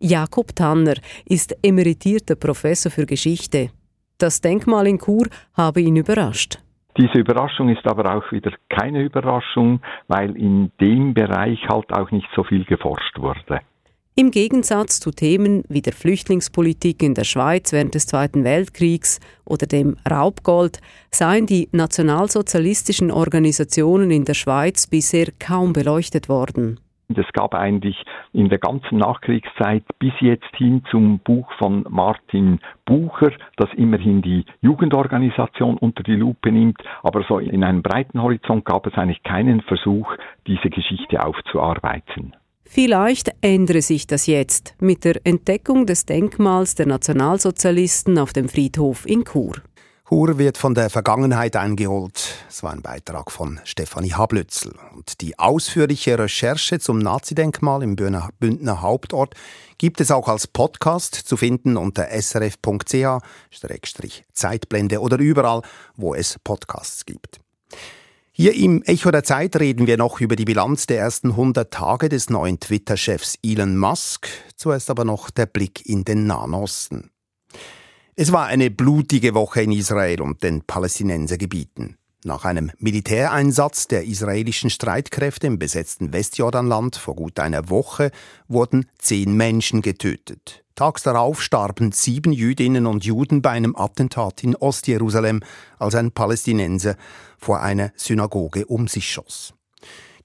Jakob 0.01 0.57
Tanner 0.57 0.95
ist 1.27 1.55
emeritierter 1.63 2.35
Professor 2.35 2.91
für 2.91 3.05
Geschichte. 3.05 3.71
Das 4.17 4.41
Denkmal 4.41 4.87
in 4.87 4.99
Chur 4.99 5.27
habe 5.55 5.83
ihn 5.83 5.97
überrascht. 5.97 6.59
Diese 6.97 7.19
Überraschung 7.19 7.69
ist 7.69 7.87
aber 7.87 8.17
auch 8.17 8.33
wieder 8.33 8.53
keine 8.71 9.03
Überraschung, 9.03 9.81
weil 10.09 10.37
in 10.37 10.73
dem 10.81 11.15
Bereich 11.15 11.61
halt 11.69 11.93
auch 11.93 12.11
nicht 12.11 12.29
so 12.35 12.45
viel 12.45 12.65
geforscht 12.65 13.19
wurde. 13.19 13.61
Im 14.17 14.31
Gegensatz 14.31 15.01
zu 15.01 15.13
Themen 15.13 15.65
wie 15.69 15.83
der 15.83 15.93
Flüchtlingspolitik 15.93 17.03
in 17.03 17.15
der 17.15 17.25
Schweiz 17.25 17.73
während 17.73 17.95
des 17.95 18.07
Zweiten 18.07 18.43
Weltkriegs 18.43 19.21
oder 19.45 19.67
dem 19.67 19.97
Raubgold 20.11 20.81
seien 21.11 21.47
die 21.47 21.69
nationalsozialistischen 21.73 23.11
Organisationen 23.11 24.11
in 24.11 24.25
der 24.25 24.35
Schweiz 24.35 24.87
bisher 24.87 25.29
kaum 25.39 25.73
beleuchtet 25.73 26.29
worden. 26.29 26.81
Es 27.17 27.33
gab 27.33 27.55
eigentlich 27.55 27.97
in 28.33 28.49
der 28.49 28.59
ganzen 28.59 28.99
Nachkriegszeit 28.99 29.85
bis 29.99 30.13
jetzt 30.21 30.55
hin 30.57 30.83
zum 30.91 31.19
Buch 31.21 31.51
von 31.59 31.85
Martin 31.89 32.61
Bucher, 32.85 33.33
das 33.57 33.69
immerhin 33.77 34.23
die 34.23 34.45
Jugendorganisation 34.61 35.77
unter 35.79 36.03
die 36.03 36.17
Lupe 36.17 36.51
nimmt, 36.53 36.83
aber 37.03 37.25
so 37.29 37.39
in 37.39 37.65
einem 37.65 37.83
breiten 37.83 38.23
Horizont 38.23 38.65
gab 38.65 38.87
es 38.87 38.95
eigentlich 38.95 39.23
keinen 39.23 39.61
Versuch, 39.63 40.13
diese 40.47 40.71
Geschichte 40.71 41.25
aufzuarbeiten. 41.25 42.35
Vielleicht 42.73 43.33
ändere 43.41 43.83
sich 43.83 44.07
das 44.07 44.29
jetzt 44.29 44.77
mit 44.81 45.05
der 45.05 45.21
Entdeckung 45.25 45.87
des 45.87 46.07
Denkmals 46.07 46.77
der 46.77 46.87
Nationalsozialisten 46.87 48.17
auf 48.17 48.33
dem 48.33 48.49
Friedhof 48.49 49.07
in 49.07 49.25
Chur. 49.25 49.57
Chur 50.11 50.39
wird 50.39 50.59
von 50.59 50.75
der 50.75 50.91
Vergangenheit 50.91 51.55
eingeholt. 51.55 52.35
Es 52.49 52.65
war 52.65 52.73
ein 52.73 52.83
Beitrag 52.83 53.31
von 53.31 53.61
Stefanie 53.63 54.13
Hablützel. 54.13 54.75
Und 54.93 55.21
die 55.21 55.39
ausführliche 55.39 56.19
Recherche 56.19 56.81
zum 56.81 56.99
Nazi-Denkmal 56.99 57.85
im 57.85 57.95
Bündner 57.95 58.83
Hauptort 58.83 59.37
gibt 59.79 60.01
es 60.01 60.11
auch 60.11 60.27
als 60.27 60.49
Podcast 60.49 61.15
zu 61.15 61.37
finden 61.37 61.77
unter 61.77 62.09
srf.ch-zeitblende 62.11 64.99
oder 64.99 65.19
überall, 65.19 65.63
wo 65.95 66.17
es 66.17 66.41
Podcasts 66.43 67.07
gibt. 67.07 67.39
Hier 68.33 68.57
im 68.57 68.83
Echo 68.83 69.13
der 69.13 69.23
Zeit 69.23 69.55
reden 69.61 69.87
wir 69.87 69.97
noch 69.97 70.21
über 70.21 70.35
die 70.35 70.45
Bilanz 70.45 70.87
der 70.87 70.99
ersten 70.99 71.31
100 71.31 71.73
Tage 71.73 72.09
des 72.09 72.31
neuen 72.31 72.59
Twitter-Chefs 72.59 73.37
Elon 73.45 73.79
Musk. 73.79 74.27
Zuerst 74.57 74.91
aber 74.91 75.05
noch 75.05 75.31
der 75.31 75.47
Blick 75.47 75.87
in 75.87 76.03
den 76.03 76.27
Nahen 76.27 76.55
Osten. 76.55 77.13
Es 78.23 78.33
war 78.33 78.49
eine 78.49 78.71
blutige 78.71 79.33
Woche 79.33 79.63
in 79.63 79.73
Israel 79.73 80.21
und 80.21 80.43
den 80.43 80.61
Palästinensergebieten. 80.61 81.97
Nach 82.23 82.45
einem 82.45 82.71
Militäreinsatz 82.77 83.89
der 83.89 84.05
israelischen 84.05 84.69
Streitkräfte 84.69 85.47
im 85.47 85.59
besetzten 85.59 86.13
Westjordanland 86.13 86.97
vor 86.97 87.17
gut 87.17 87.41
einer 87.41 87.71
Woche 87.71 88.11
wurden 88.47 88.91
zehn 88.99 89.33
Menschen 89.33 89.81
getötet. 89.81 90.63
Tags 90.75 91.03
darauf 91.03 91.41
starben 91.41 91.93
sieben 91.93 92.35
Jüdinnen 92.35 92.85
und 92.85 93.07
Juden 93.07 93.41
bei 93.41 93.53
einem 93.53 93.75
Attentat 93.75 94.45
in 94.45 94.55
Ostjerusalem, 94.55 95.41
als 95.79 95.95
ein 95.95 96.13
Palästinenser 96.13 96.97
vor 97.39 97.63
einer 97.63 97.91
Synagoge 97.97 98.67
um 98.67 98.87
sich 98.87 99.11
schoss. 99.11 99.55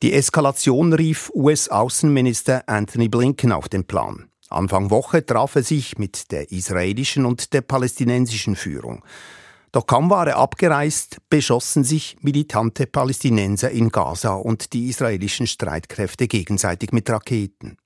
Die 0.02 0.12
Eskalation 0.12 0.92
rief 0.92 1.32
US-Außenminister 1.34 2.68
Anthony 2.68 3.08
Blinken 3.08 3.54
auf 3.54 3.70
den 3.70 3.86
Plan. 3.86 4.28
Anfang 4.56 4.89
Woche 4.89 5.26
traf 5.26 5.56
er 5.56 5.63
sich 5.63 5.98
mit 5.98 6.32
der 6.32 6.52
israelischen 6.52 7.26
und 7.26 7.54
der 7.54 7.62
palästinensischen 7.62 8.56
Führung. 8.56 9.04
Doch 9.72 9.88
kaum 9.88 10.10
war 10.10 10.26
er 10.28 10.38
abgereist, 10.38 11.18
beschossen 11.30 11.84
sich 11.84 12.15
militante 12.22 12.88
Palästinenser 12.88 13.72
in 13.72 13.89
Gaza 13.89 14.36
und 14.36 14.72
die 14.72 14.88
israelischen 14.88 15.48
Streitkräfte 15.48 16.28
gegenseitig 16.28 16.94
mit 16.94 17.10
Raketen. 17.10 17.78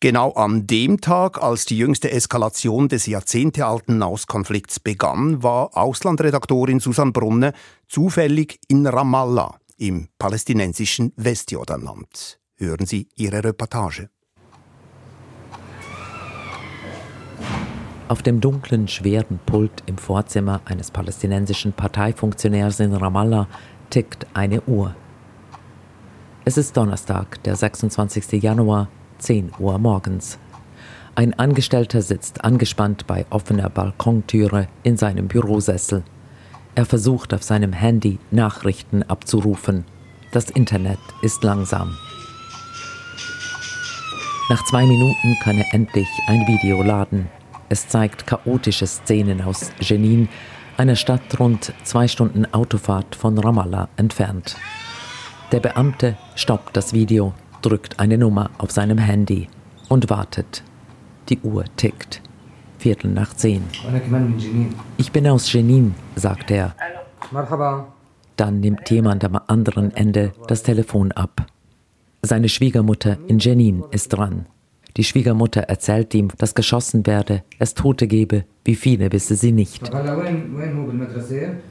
Genau 0.00 0.32
an 0.32 0.66
dem 0.66 1.00
Tag, 1.00 1.40
als 1.40 1.64
die 1.64 1.78
jüngste 1.78 2.10
Eskalation 2.10 2.88
des 2.88 3.06
jahrzehntealten 3.06 3.98
Nahostkonflikts 3.98 4.80
begann, 4.80 5.42
war 5.42 5.76
Auslandredaktorin 5.76 6.80
Susan 6.80 7.12
Brunner 7.12 7.52
zufällig 7.88 8.58
in 8.68 8.86
Ramallah 8.86 9.58
im 9.78 10.08
palästinensischen 10.18 11.12
Westjordanland. 11.16 12.40
Hören 12.56 12.84
Sie 12.84 13.08
ihre 13.16 13.42
Reportage. 13.44 14.10
Auf 18.08 18.22
dem 18.22 18.40
dunklen, 18.40 18.88
schweren 18.88 19.40
Pult 19.46 19.82
im 19.86 19.96
Vorzimmer 19.96 20.60
eines 20.64 20.90
palästinensischen 20.90 21.72
Parteifunktionärs 21.72 22.80
in 22.80 22.94
Ramallah 22.94 23.46
tickt 23.90 24.26
eine 24.34 24.60
Uhr. 24.62 24.94
Es 26.44 26.58
ist 26.58 26.76
Donnerstag, 26.76 27.42
der 27.44 27.56
26. 27.56 28.42
Januar, 28.42 28.88
10 29.18 29.52
Uhr 29.58 29.78
morgens. 29.78 30.38
Ein 31.14 31.38
Angestellter 31.38 32.02
sitzt 32.02 32.44
angespannt 32.44 33.06
bei 33.06 33.26
offener 33.30 33.70
Balkontüre 33.70 34.66
in 34.82 34.96
seinem 34.96 35.28
Bürosessel. 35.28 36.02
Er 36.74 36.86
versucht 36.86 37.32
auf 37.34 37.42
seinem 37.42 37.72
Handy 37.72 38.18
Nachrichten 38.30 39.02
abzurufen. 39.02 39.84
Das 40.32 40.50
Internet 40.50 40.98
ist 41.20 41.44
langsam. 41.44 41.94
Nach 44.48 44.64
zwei 44.64 44.84
Minuten 44.86 45.36
kann 45.42 45.58
er 45.58 45.72
endlich 45.72 46.08
ein 46.26 46.40
Video 46.46 46.82
laden. 46.82 47.28
Es 47.72 47.88
zeigt 47.88 48.26
chaotische 48.26 48.86
Szenen 48.86 49.40
aus 49.40 49.70
Jenin, 49.80 50.28
einer 50.76 50.94
Stadt 50.94 51.40
rund 51.40 51.72
zwei 51.84 52.06
Stunden 52.06 52.44
Autofahrt 52.52 53.16
von 53.16 53.38
Ramallah 53.38 53.88
entfernt. 53.96 54.56
Der 55.52 55.60
Beamte 55.60 56.18
stoppt 56.34 56.76
das 56.76 56.92
Video, 56.92 57.32
drückt 57.62 57.98
eine 57.98 58.18
Nummer 58.18 58.50
auf 58.58 58.72
seinem 58.72 58.98
Handy 58.98 59.48
und 59.88 60.10
wartet. 60.10 60.62
Die 61.30 61.38
Uhr 61.38 61.64
tickt. 61.78 62.20
Viertel 62.76 63.10
nach 63.10 63.32
zehn. 63.32 63.64
Ich 64.98 65.10
bin 65.10 65.26
aus 65.26 65.50
Jenin, 65.50 65.94
sagt 66.14 66.50
er. 66.50 66.74
Dann 68.36 68.60
nimmt 68.60 68.90
jemand 68.90 69.24
am 69.24 69.40
anderen 69.46 69.96
Ende 69.96 70.34
das 70.46 70.62
Telefon 70.62 71.10
ab. 71.12 71.46
Seine 72.20 72.50
Schwiegermutter 72.50 73.16
in 73.28 73.38
Jenin 73.38 73.82
ist 73.92 74.08
dran. 74.08 74.44
Die 74.96 75.04
Schwiegermutter 75.04 75.62
erzählt 75.62 76.14
ihm, 76.14 76.28
dass 76.36 76.54
geschossen 76.54 77.06
werde, 77.06 77.42
es 77.58 77.74
Tote 77.74 78.06
gebe, 78.06 78.44
wie 78.64 78.74
viele 78.74 79.10
wisse 79.10 79.36
sie 79.36 79.52
nicht. 79.52 79.90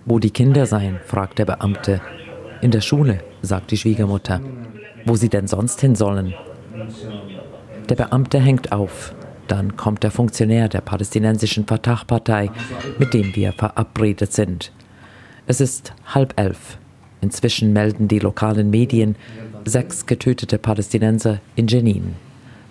Wo 0.05 0.17
die 0.17 0.31
Kinder 0.31 0.65
seien, 0.65 0.99
fragt 1.05 1.37
der 1.37 1.45
Beamte. 1.45 2.01
In 2.61 2.71
der 2.71 2.81
Schule, 2.81 3.19
sagt 3.41 3.71
die 3.71 3.77
Schwiegermutter. 3.77 4.41
Wo 5.05 5.15
sie 5.15 5.29
denn 5.29 5.47
sonst 5.47 5.81
hin 5.81 5.95
sollen? 5.95 6.33
Der 7.89 7.95
Beamte 7.95 8.39
hängt 8.39 8.71
auf. 8.71 9.13
Dann 9.47 9.75
kommt 9.75 10.03
der 10.03 10.11
Funktionär 10.11 10.69
der 10.69 10.81
palästinensischen 10.81 11.67
Fatah-Partei, 11.67 12.49
mit 12.97 13.13
dem 13.13 13.35
wir 13.35 13.51
verabredet 13.51 14.31
sind. 14.33 14.71
Es 15.45 15.61
ist 15.61 15.93
halb 16.05 16.39
elf. 16.39 16.77
Inzwischen 17.19 17.73
melden 17.73 18.07
die 18.07 18.19
lokalen 18.19 18.69
Medien 18.69 19.15
sechs 19.65 20.05
getötete 20.05 20.57
Palästinenser 20.57 21.39
in 21.55 21.67
Jenin. 21.67 22.15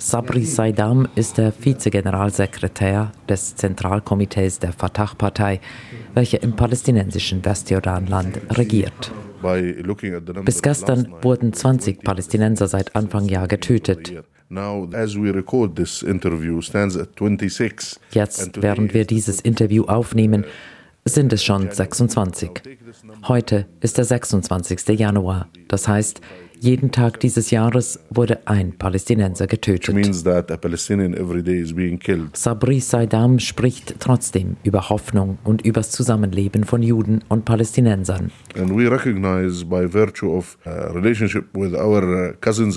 Sabri 0.00 0.46
Saidam 0.46 1.06
ist 1.14 1.36
der 1.36 1.52
Vizegeneralsekretär 1.52 3.12
des 3.28 3.54
Zentralkomitees 3.56 4.58
der 4.58 4.72
Fatah-Partei, 4.72 5.60
welche 6.14 6.38
im 6.38 6.56
palästinensischen 6.56 7.44
Westjordanland 7.44 8.40
regiert. 8.56 9.12
Bis 10.44 10.62
gestern 10.62 11.14
wurden 11.20 11.52
20 11.52 12.02
Palästinenser 12.02 12.66
seit 12.66 12.96
Anfang 12.96 13.28
Jahr 13.28 13.46
getötet. 13.46 14.14
Jetzt, 18.10 18.62
während 18.62 18.94
wir 18.94 19.04
dieses 19.04 19.40
Interview 19.42 19.84
aufnehmen, 19.84 20.44
sind 21.04 21.32
es 21.32 21.44
schon 21.44 21.70
26. 21.70 22.50
Heute 23.28 23.66
ist 23.80 23.98
der 23.98 24.04
26. 24.04 24.98
Januar. 24.98 25.48
Das 25.68 25.88
heißt, 25.88 26.20
jeden 26.60 26.90
Tag 26.92 27.20
dieses 27.20 27.50
Jahres 27.50 28.00
wurde 28.10 28.46
ein 28.46 28.72
Palästinenser 28.76 29.46
getötet. 29.46 30.14
Sabri 32.34 32.80
Saidam 32.80 33.38
spricht 33.38 33.94
trotzdem 33.98 34.56
über 34.62 34.90
Hoffnung 34.90 35.38
und 35.42 35.64
über 35.64 35.80
das 35.80 35.90
Zusammenleben 35.90 36.64
von 36.64 36.82
Juden 36.82 37.24
und 37.28 37.46
Palästinensern. 37.46 38.30
Uh, 38.58 38.62
uh, 38.62 38.90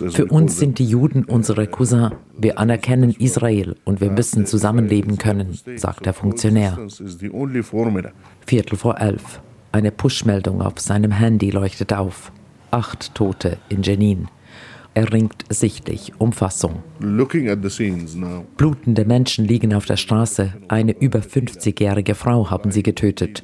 Für 0.09 0.25
uns 0.25 0.57
sind 0.57 0.79
die 0.79 0.85
Juden 0.85 1.25
unsere 1.25 1.67
Cousins. 1.67 2.11
Wir 2.37 2.57
anerkennen 2.57 3.11
Israel 3.19 3.75
und 3.83 4.01
wir 4.01 4.09
müssen 4.09 4.45
zusammenleben 4.45 5.17
können, 5.17 5.59
sagt 5.75 6.05
der 6.05 6.13
Funktionär. 6.13 6.79
Viertel 8.45 8.77
vor 8.77 8.99
elf. 8.99 9.41
Eine 9.71 9.91
Push-Meldung 9.91 10.61
auf 10.61 10.79
seinem 10.79 11.11
Handy 11.11 11.49
leuchtet 11.49 11.93
auf 11.93 12.31
acht 12.73 13.13
Tote 13.15 13.57
in 13.69 13.83
Jenin. 13.83 14.27
Er 14.95 15.11
ringt 15.11 15.45
sichtlich 15.49 16.11
um 16.19 16.33
Fassung. 16.33 16.83
Blutende 18.57 19.05
Menschen 19.05 19.45
liegen 19.45 19.73
auf 19.73 19.85
der 19.85 19.97
Straße. 19.97 20.53
Eine 20.67 20.91
über 20.99 21.19
50-jährige 21.19 22.13
Frau 22.13 22.51
haben 22.51 22.71
sie 22.71 22.83
getötet. 22.83 23.43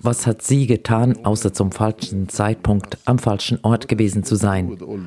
Was 0.00 0.26
hat 0.26 0.42
sie 0.42 0.66
getan, 0.66 1.24
außer 1.24 1.52
zum 1.52 1.72
falschen 1.72 2.28
Zeitpunkt 2.28 2.98
am 3.04 3.18
falschen 3.18 3.58
Ort 3.62 3.88
gewesen 3.88 4.24
zu 4.24 4.36
sein? 4.36 4.70
Uh, 4.70 4.84
uh, 4.84 4.98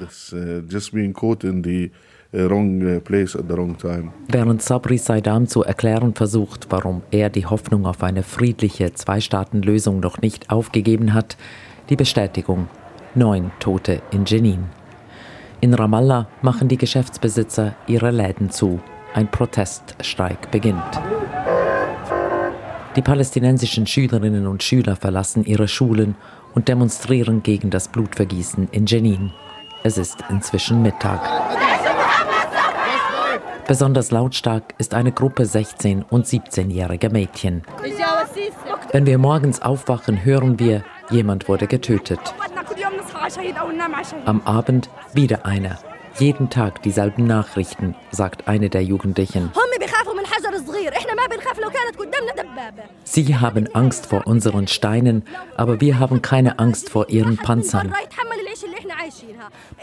Während 4.27 4.61
Sabri 4.61 4.97
Saidam 4.97 5.47
zu 5.47 5.63
erklären 5.63 6.13
versucht, 6.13 6.67
warum 6.69 7.01
er 7.11 7.29
die 7.29 7.45
Hoffnung 7.45 7.85
auf 7.85 8.03
eine 8.03 8.23
friedliche 8.23 8.93
Zwei-Staaten-Lösung 8.93 9.99
noch 9.99 10.21
nicht 10.21 10.49
aufgegeben 10.49 11.13
hat, 11.13 11.37
die 11.89 11.95
Bestätigung 11.95 12.67
neun 13.15 13.51
Tote 13.59 14.01
in 14.11 14.25
Jenin. 14.25 14.65
In 15.61 15.73
Ramallah 15.73 16.27
machen 16.41 16.67
die 16.67 16.77
Geschäftsbesitzer 16.77 17.75
ihre 17.87 18.11
Läden 18.11 18.49
zu. 18.49 18.79
Ein 19.13 19.29
Proteststreik 19.29 20.51
beginnt. 20.51 21.01
Die 22.95 23.01
palästinensischen 23.01 23.85
Schülerinnen 23.85 24.47
und 24.47 24.63
Schüler 24.63 24.95
verlassen 24.95 25.45
ihre 25.45 25.67
Schulen 25.67 26.15
und 26.55 26.67
demonstrieren 26.67 27.43
gegen 27.43 27.69
das 27.69 27.87
Blutvergießen 27.87 28.69
in 28.71 28.85
Jenin. 28.85 29.31
Es 29.83 29.97
ist 29.97 30.17
inzwischen 30.29 30.81
Mittag. 30.81 31.21
Besonders 33.67 34.09
lautstark 34.09 34.73
ist 34.79 34.93
eine 34.95 35.11
Gruppe 35.11 35.43
16- 35.43 36.03
und 36.09 36.25
17-jähriger 36.25 37.11
Mädchen. 37.11 37.61
Wenn 38.91 39.05
wir 39.05 39.19
morgens 39.19 39.61
aufwachen, 39.61 40.25
hören 40.25 40.57
wir, 40.57 40.83
jemand 41.11 41.47
wurde 41.47 41.67
getötet. 41.67 42.19
Am 44.25 44.41
Abend 44.45 44.89
wieder 45.13 45.45
einer. 45.45 45.79
Jeden 46.17 46.49
Tag 46.49 46.81
dieselben 46.81 47.25
Nachrichten, 47.27 47.95
sagt 48.11 48.47
eine 48.47 48.69
der 48.69 48.83
Jugendlichen. 48.83 49.51
Sie 53.03 53.35
haben 53.35 53.67
Angst 53.73 54.05
vor 54.07 54.27
unseren 54.27 54.67
Steinen, 54.67 55.23
aber 55.55 55.79
wir 55.79 55.99
haben 55.99 56.21
keine 56.21 56.59
Angst 56.59 56.89
vor 56.89 57.09
ihren 57.09 57.37
Panzern. 57.37 57.93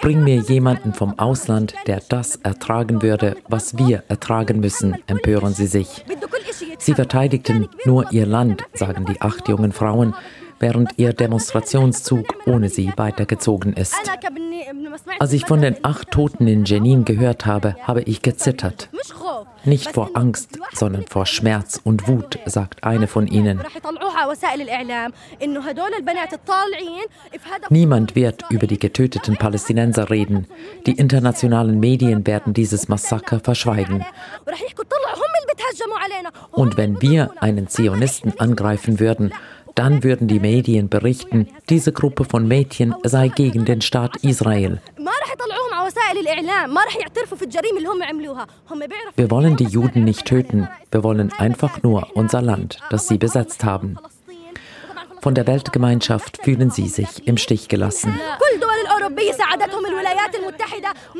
Bring 0.02 0.24
mir 0.24 0.36
jemanden 0.36 0.92
vom 0.92 1.18
Ausland, 1.18 1.74
der 1.86 2.02
das 2.08 2.36
ertragen 2.36 3.02
würde, 3.02 3.36
was 3.48 3.78
wir 3.78 4.02
ertragen 4.08 4.60
müssen, 4.60 4.96
empören 5.06 5.54
sie 5.54 5.66
sich. 5.66 6.04
Sie 6.78 6.94
verteidigten 6.94 7.68
nur 7.84 8.12
ihr 8.12 8.26
Land, 8.26 8.64
sagen 8.74 9.06
die 9.06 9.20
acht 9.20 9.48
jungen 9.48 9.72
Frauen, 9.72 10.14
während 10.58 10.98
ihr 10.98 11.12
Demonstrationszug 11.12 12.26
ohne 12.46 12.68
sie 12.68 12.92
weitergezogen 12.96 13.72
ist. 13.74 13.94
Als 15.18 15.32
ich 15.32 15.46
von 15.46 15.60
den 15.60 15.84
acht 15.84 16.10
Toten 16.10 16.46
in 16.46 16.64
Jenin 16.64 17.04
gehört 17.04 17.46
habe, 17.46 17.76
habe 17.82 18.02
ich 18.02 18.22
gezittert. 18.22 18.88
Nicht 19.64 19.92
vor 19.92 20.10
Angst, 20.14 20.58
sondern 20.72 21.06
vor 21.06 21.26
Schmerz 21.26 21.80
und 21.82 22.06
Wut, 22.08 22.38
sagt 22.46 22.84
eine 22.84 23.06
von 23.06 23.26
ihnen. 23.26 23.60
Niemand 27.68 28.14
wird 28.14 28.44
über 28.50 28.66
die 28.66 28.78
getöteten 28.78 29.36
Palästinenser 29.36 30.10
reden. 30.10 30.46
Die 30.86 30.92
internationalen 30.92 31.80
Medien 31.80 32.26
werden 32.26 32.54
dieses 32.54 32.88
Massaker 32.88 33.40
verschweigen. 33.40 34.04
Und 36.52 36.76
wenn 36.76 37.02
wir 37.02 37.30
einen 37.40 37.68
Zionisten 37.68 38.38
angreifen 38.38 39.00
würden, 39.00 39.32
dann 39.76 40.02
würden 40.02 40.26
die 40.26 40.40
Medien 40.40 40.88
berichten, 40.88 41.48
diese 41.68 41.92
Gruppe 41.92 42.24
von 42.24 42.48
Mädchen 42.48 42.94
sei 43.04 43.28
gegen 43.28 43.64
den 43.64 43.82
Staat 43.82 44.16
Israel. 44.22 44.80
Wir 49.14 49.30
wollen 49.30 49.56
die 49.56 49.64
Juden 49.64 50.04
nicht 50.04 50.24
töten, 50.24 50.68
wir 50.90 51.04
wollen 51.04 51.32
einfach 51.38 51.82
nur 51.82 52.08
unser 52.16 52.42
Land, 52.42 52.80
das 52.90 53.06
sie 53.06 53.18
besetzt 53.18 53.64
haben. 53.64 53.98
Von 55.20 55.34
der 55.34 55.46
Weltgemeinschaft 55.46 56.42
fühlen 56.42 56.70
sie 56.70 56.88
sich 56.88 57.26
im 57.26 57.36
Stich 57.36 57.68
gelassen. 57.68 58.18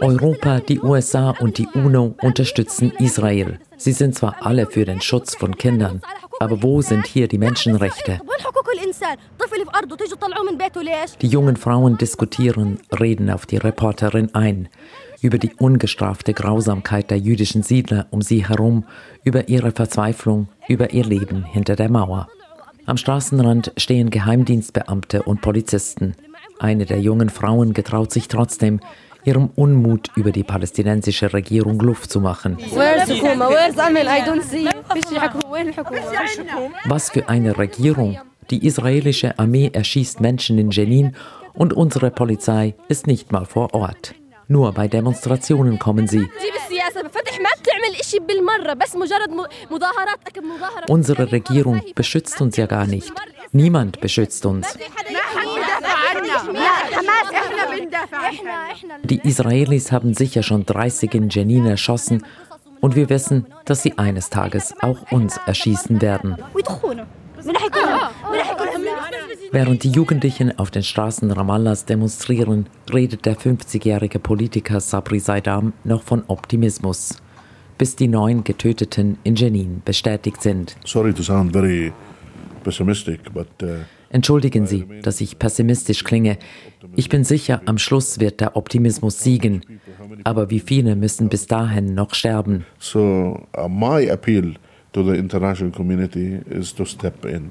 Europa, 0.01 0.61
die 0.61 0.81
USA 0.81 1.31
und 1.39 1.59
die 1.59 1.69
UNO 1.75 2.15
unterstützen 2.23 2.93
Israel. 2.99 3.59
Sie 3.77 3.93
sind 3.93 4.15
zwar 4.15 4.37
alle 4.41 4.67
für 4.67 4.85
den 4.85 5.01
Schutz 5.01 5.35
von 5.37 5.57
Kindern, 5.57 6.03
aber 6.41 6.63
wo 6.63 6.83
sind 6.83 7.07
hier 7.07 7.29
die 7.29 7.39
Menschenrechte? 7.39 8.21
Die 11.21 11.29
jungen 11.29 11.57
Frauen 11.57 11.99
diskutieren, 11.99 12.81
reden 12.99 13.31
auf 13.31 13.47
die 13.47 13.57
Reporterin 13.57 14.35
ein, 14.35 14.69
über 15.23 15.39
die 15.39 15.55
ungestrafte 15.55 16.35
Grausamkeit 16.35 17.11
der 17.11 17.19
jüdischen 17.19 17.63
Siedler 17.63 18.07
um 18.11 18.23
sie 18.23 18.49
herum, 18.49 18.85
über 19.25 19.49
ihre 19.49 19.73
Verzweiflung, 19.73 20.49
über 20.69 20.93
ihr 20.93 21.05
Leben 21.05 21.45
hinter 21.45 21.77
der 21.77 21.91
Mauer. 21.91 22.29
Am 22.87 22.97
Straßenrand 22.97 23.73
stehen 23.77 24.11
Geheimdienstbeamte 24.11 25.25
und 25.25 25.41
Polizisten. 25.41 26.15
Eine 26.59 26.87
der 26.87 27.01
jungen 27.01 27.29
Frauen 27.29 27.73
getraut 27.75 28.13
sich 28.13 28.29
trotzdem, 28.29 28.81
ihrem 29.25 29.51
Unmut 29.57 30.11
über 30.17 30.31
die 30.31 30.45
palästinensische 30.45 31.33
Regierung 31.33 31.81
Luft 31.81 32.11
zu 32.11 32.21
machen. 32.21 32.57
Was 36.85 37.11
für 37.11 37.29
eine 37.29 37.59
Regierung? 37.59 38.19
Die 38.51 38.65
israelische 38.65 39.39
Armee 39.39 39.71
erschießt 39.73 40.21
Menschen 40.21 40.59
in 40.59 40.71
Jenin 40.71 41.17
und 41.55 41.73
unsere 41.73 42.11
Polizei 42.11 42.75
ist 42.89 43.07
nicht 43.07 43.33
mal 43.33 43.45
vor 43.45 43.75
Ort. 43.75 44.15
Nur 44.49 44.73
bei 44.73 44.87
Demonstrationen 44.87 45.81
kommen 45.81 46.07
sie. 46.07 46.29
Unsere 50.89 51.33
Regierung 51.33 51.83
beschützt 51.97 52.41
uns 52.41 52.57
ja 52.57 52.67
gar 52.67 52.87
nicht. 52.87 53.13
Niemand 53.53 54.01
beschützt 54.01 54.47
uns. 54.47 54.79
Die 59.05 59.21
Israelis 59.23 59.93
haben 59.93 60.15
sicher 60.15 60.43
schon 60.43 60.67
30 60.67 61.15
in 61.15 61.29
Jenin 61.29 61.67
erschossen. 61.67 62.25
Und 62.81 62.95
wir 62.95 63.09
wissen, 63.09 63.47
dass 63.65 63.83
sie 63.83 63.99
eines 63.99 64.31
Tages 64.31 64.75
auch 64.81 65.11
uns 65.11 65.39
erschießen 65.47 66.01
werden. 66.03 66.37
Während 69.53 69.85
die 69.85 69.91
Jugendlichen 69.91 70.59
auf 70.59 70.71
den 70.71 70.83
Straßen 70.83 71.31
Ramallas 71.31 71.85
demonstrieren, 71.85 72.67
redet 72.93 73.25
der 73.25 73.37
50-jährige 73.37 74.19
Politiker 74.19 74.81
Sabri 74.81 75.21
Saidam 75.21 75.73
noch 75.85 76.03
von 76.03 76.25
Optimismus, 76.27 77.17
bis 77.79 77.97
die 77.97 78.09
neun 78.09 78.45
Getöteten 78.45 79.19
in 79.25 79.37
Jenin 79.37 79.83
bestätigt 79.85 80.43
sind. 80.43 80.77
Sorry 80.85 81.13
to 81.13 81.23
sound 81.23 81.53
very 81.53 81.93
pessimistic, 82.65 83.33
but 83.33 83.49
uh 83.63 83.79
Entschuldigen 84.11 84.67
Sie, 84.67 84.85
dass 85.03 85.21
ich 85.21 85.39
pessimistisch 85.39 86.05
klinge. 86.05 86.39
Ich 86.95 87.09
bin 87.09 87.25
sicher, 87.25 87.63
am 87.67 87.79
Schluss 87.79 88.21
wird 88.21 88.41
der 88.41 88.57
Optimismus 88.57 89.21
siegen. 89.21 89.63
Aber 90.25 90.51
wie 90.51 90.61
viele 90.61 90.97
müssen 90.97 91.29
bis 91.29 91.47
dahin 91.47 91.95
noch 91.95 92.15
sterben? 92.15 92.65
So, 92.79 93.47
uh, 93.57 93.69
my 93.69 94.09
appeal 94.09 94.55
to 94.93 95.03
the 95.03 95.19
international 95.19 95.73
community 95.73 96.41
is 96.49 96.75
to 96.75 96.85
step 96.85 97.25
in. 97.25 97.51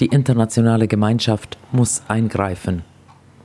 Die 0.00 0.06
internationale 0.06 0.88
Gemeinschaft 0.88 1.56
muss 1.72 2.02
eingreifen. 2.08 2.82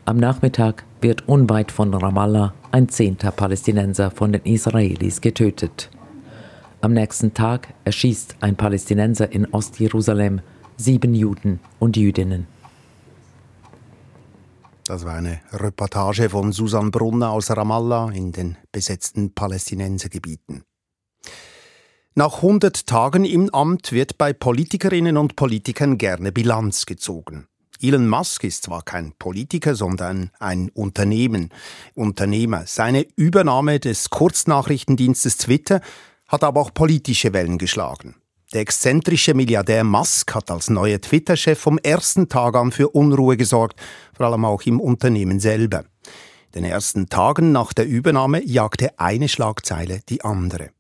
Am 0.03 0.17
Nachmittag 0.17 0.83
wird 0.99 1.27
unweit 1.27 1.71
von 1.71 1.93
Ramallah 1.93 2.53
ein 2.71 2.89
zehnter 2.89 3.31
Palästinenser 3.31 4.11
von 4.11 4.33
den 4.33 4.41
Israelis 4.43 5.21
getötet. 5.21 5.89
Am 6.81 6.93
nächsten 6.93 7.33
Tag 7.33 7.69
erschießt 7.85 8.37
ein 8.41 8.55
Palästinenser 8.55 9.31
in 9.31 9.45
Ostjerusalem 9.45 10.41
sieben 10.81 11.13
Juden 11.13 11.59
und 11.79 11.95
Jüdinnen. 11.95 12.47
Das 14.85 15.05
war 15.05 15.13
eine 15.13 15.39
Reportage 15.53 16.29
von 16.29 16.51
Susan 16.51 16.91
Brunner 16.91 17.31
aus 17.31 17.51
Ramallah 17.51 18.11
in 18.11 18.31
den 18.31 18.57
besetzten 18.71 19.33
Palästinensergebieten. 19.33 20.63
Nach 22.13 22.37
100 22.37 22.87
Tagen 22.87 23.23
im 23.23 23.49
Amt 23.53 23.93
wird 23.93 24.17
bei 24.17 24.33
Politikerinnen 24.33 25.15
und 25.15 25.37
Politikern 25.37 25.97
gerne 25.97 26.33
Bilanz 26.33 26.85
gezogen. 26.85 27.47
Elon 27.79 28.07
Musk 28.07 28.43
ist 28.43 28.63
zwar 28.63 28.83
kein 28.83 29.13
Politiker, 29.17 29.75
sondern 29.75 30.29
ein 30.39 30.69
Unternehmen, 30.73 31.49
Unternehmer. 31.95 32.63
Seine 32.67 33.07
Übernahme 33.15 33.79
des 33.79 34.09
Kurznachrichtendienstes 34.09 35.37
Twitter 35.37 35.81
hat 36.27 36.43
aber 36.43 36.59
auch 36.59 36.73
politische 36.73 37.33
Wellen 37.33 37.57
geschlagen. 37.57 38.20
Der 38.53 38.61
exzentrische 38.61 39.33
Milliardär 39.33 39.85
Musk 39.85 40.35
hat 40.35 40.51
als 40.51 40.69
neuer 40.69 40.99
Twitter-Chef 40.99 41.57
vom 41.57 41.77
ersten 41.77 42.27
Tag 42.27 42.55
an 42.55 42.73
für 42.73 42.89
Unruhe 42.89 43.37
gesorgt, 43.37 43.79
vor 44.13 44.25
allem 44.25 44.43
auch 44.43 44.63
im 44.63 44.81
Unternehmen 44.81 45.39
selber. 45.39 45.85
Den 46.53 46.65
ersten 46.65 47.07
Tagen 47.07 47.53
nach 47.53 47.71
der 47.71 47.87
Übernahme 47.87 48.43
jagte 48.43 48.99
eine 48.99 49.29
Schlagzeile 49.29 50.01
die 50.09 50.25
andere. 50.25 50.71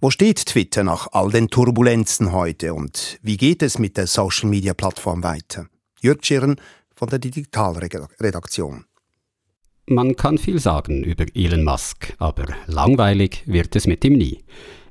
Wo 0.00 0.10
steht 0.10 0.46
Twitter 0.46 0.82
nach 0.82 1.06
all 1.12 1.30
den 1.30 1.50
Turbulenzen 1.50 2.32
heute 2.32 2.74
und 2.74 3.20
wie 3.22 3.36
geht 3.36 3.62
es 3.62 3.78
mit 3.78 3.96
der 3.96 4.08
Social-Media-Plattform 4.08 5.22
weiter? 5.22 5.66
Jörg 6.00 6.24
Schirren 6.24 6.56
von 6.96 7.08
der 7.08 7.20
Digitalredaktion. 7.20 8.86
Man 9.86 10.16
kann 10.16 10.36
viel 10.36 10.58
sagen 10.58 11.04
über 11.04 11.26
Elon 11.34 11.64
Musk, 11.64 12.12
aber 12.18 12.46
langweilig 12.66 13.44
wird 13.46 13.76
es 13.76 13.86
mit 13.86 14.04
ihm 14.04 14.14
nie. 14.14 14.42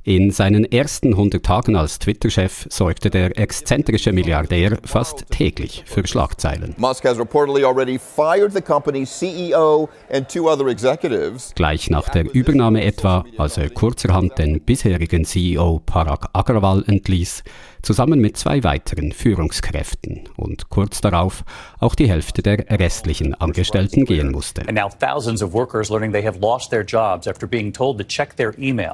In 0.07 0.31
seinen 0.31 0.63
ersten 0.63 1.09
100 1.09 1.45
Tagen 1.45 1.75
als 1.75 1.99
Twitter-Chef 1.99 2.65
sorgte 2.69 3.09
der 3.09 3.37
exzentrische 3.37 4.13
Milliardär 4.13 4.77
fast 4.85 5.25
täglich 5.31 5.83
für 5.85 6.07
Schlagzeilen. 6.07 6.73
Musk 6.77 7.03
has 7.03 7.19
reportedly 7.19 7.65
already 7.65 7.99
fired 7.99 8.53
the 8.53 8.61
company's 8.61 9.09
CEO 9.09 9.89
and 10.09 10.29
two 10.29 10.49
other 10.49 10.67
executives. 10.67 11.51
Gleich 11.55 11.89
nach 11.89 12.07
der 12.07 12.33
Übernahme 12.33 12.85
etwa, 12.85 13.25
als 13.37 13.57
er 13.57 13.69
kurzerhand 13.69 14.37
den 14.37 14.61
bisherigen 14.61 15.25
CEO 15.25 15.81
Parag 15.85 16.29
Agrawal 16.31 16.85
entließ, 16.87 17.43
zusammen 17.87 18.19
mit 18.19 18.35
zwei 18.35 18.65
weiteren 18.65 19.13
Führungskräften 19.13 20.27
und 20.35 20.69
kurz 20.69 20.99
darauf 20.99 21.45
auch 21.79 21.95
die 21.95 22.09
Hälfte 22.09 22.41
der 22.43 22.69
restlichen 22.69 23.33
Angestellten 23.33 24.03
gehen 24.03 24.31
musste. 24.31 24.63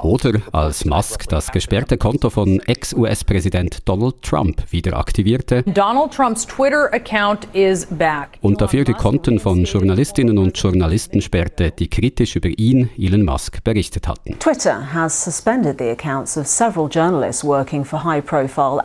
Oder 0.03 0.41
als 0.51 0.85
Musk 0.85 1.29
das 1.29 1.51
gesperrte 1.51 1.97
Konto 1.97 2.29
von 2.29 2.59
Ex-US-Präsident 2.59 3.89
Donald 3.89 4.21
Trump 4.21 4.71
wieder 4.71 4.95
aktivierte 4.95 5.63
Donald 5.63 6.13
Trumps 6.13 6.45
Twitter-Account 6.45 7.47
is 7.53 7.87
back. 7.87 8.37
und 8.41 8.61
dafür 8.61 8.83
die 8.83 8.93
Konten 8.93 9.39
von 9.39 9.63
Journalistinnen 9.63 10.37
und 10.37 10.55
Journalisten 10.55 11.21
sperrte, 11.21 11.71
die 11.71 11.87
kritisch 11.87 12.35
über 12.35 12.49
ihn, 12.49 12.91
Elon 12.99 13.25
Musk, 13.25 13.63
berichtet 13.63 14.07
hatten. 14.07 14.37
Twitter 14.37 14.93
has 14.93 15.23
suspended 15.23 15.79
the 15.79 15.89
accounts 15.89 16.37
of 16.37 16.45
several 16.45 16.87
journalists 16.87 17.43
working 17.43 17.83
for 17.83 18.03
high-profile 18.03 18.82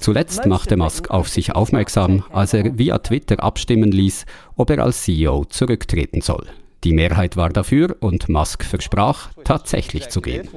Zuletzt 0.00 0.46
machte 0.46 0.76
Musk 0.76 1.10
auf 1.10 1.28
sich 1.28 1.54
aufmerksam, 1.54 2.24
als 2.32 2.54
er 2.54 2.78
via 2.78 2.98
Twitter 2.98 3.42
abstimmen 3.42 3.92
ließ, 3.92 4.26
ob 4.56 4.70
er 4.70 4.82
als 4.82 5.02
CEO 5.02 5.44
zurücktreten 5.44 6.20
soll. 6.20 6.46
Die 6.84 6.92
Mehrheit 6.92 7.36
war 7.36 7.48
dafür 7.48 7.96
und 8.00 8.28
Musk 8.28 8.64
versprach, 8.64 9.30
tatsächlich 9.44 10.08
zu 10.08 10.20
gehen. 10.20 10.48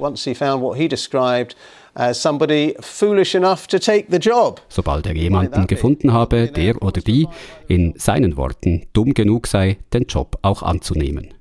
Sobald 4.68 5.06
er 5.06 5.16
jemanden 5.16 5.66
gefunden 5.66 6.12
habe, 6.12 6.46
der 6.48 6.82
oder 6.82 7.00
die, 7.00 7.26
in 7.66 7.94
seinen 7.96 8.36
Worten, 8.36 8.86
dumm 8.92 9.12
genug 9.12 9.46
sei, 9.48 9.78
den 9.92 10.04
Job 10.04 10.38
auch 10.42 10.62
anzunehmen. 10.62 11.34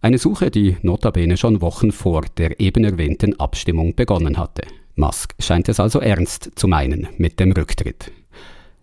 Eine 0.00 0.18
Suche, 0.18 0.50
die 0.50 0.76
notabene 0.82 1.36
schon 1.36 1.60
Wochen 1.60 1.92
vor 1.92 2.22
der 2.36 2.58
eben 2.58 2.84
erwähnten 2.84 3.38
Abstimmung 3.38 3.94
begonnen 3.94 4.38
hatte. 4.38 4.62
Musk 4.94 5.34
scheint 5.38 5.68
es 5.68 5.80
also 5.80 6.00
ernst 6.00 6.50
zu 6.54 6.68
meinen 6.68 7.08
mit 7.16 7.40
dem 7.40 7.52
Rücktritt. 7.52 8.12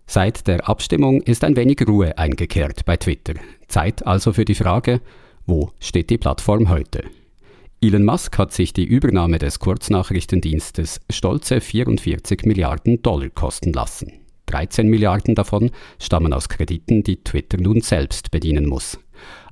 Seit 0.06 0.46
der 0.46 0.68
Abstimmung 0.68 1.20
ist 1.22 1.44
ein 1.44 1.56
wenig 1.56 1.86
Ruhe 1.86 2.16
eingekehrt 2.16 2.84
bei 2.86 2.96
Twitter. 2.96 3.34
Zeit 3.68 4.06
also 4.06 4.32
für 4.32 4.44
die 4.44 4.54
Frage, 4.54 5.00
wo 5.46 5.70
steht 5.80 6.10
die 6.10 6.18
Plattform 6.18 6.70
heute? 6.70 7.04
Elon 7.80 8.04
Musk 8.04 8.38
hat 8.38 8.52
sich 8.52 8.72
die 8.72 8.84
Übernahme 8.84 9.38
des 9.38 9.60
Kurznachrichtendienstes 9.60 11.00
stolze 11.10 11.60
44 11.60 12.44
Milliarden 12.44 13.02
Dollar 13.02 13.28
kosten 13.28 13.72
lassen. 13.72 14.12
13 14.46 14.88
Milliarden 14.88 15.34
davon 15.34 15.70
stammen 16.00 16.32
aus 16.32 16.48
Krediten, 16.48 17.02
die 17.02 17.22
Twitter 17.22 17.58
nun 17.58 17.80
selbst 17.82 18.30
bedienen 18.30 18.66
muss. 18.66 18.98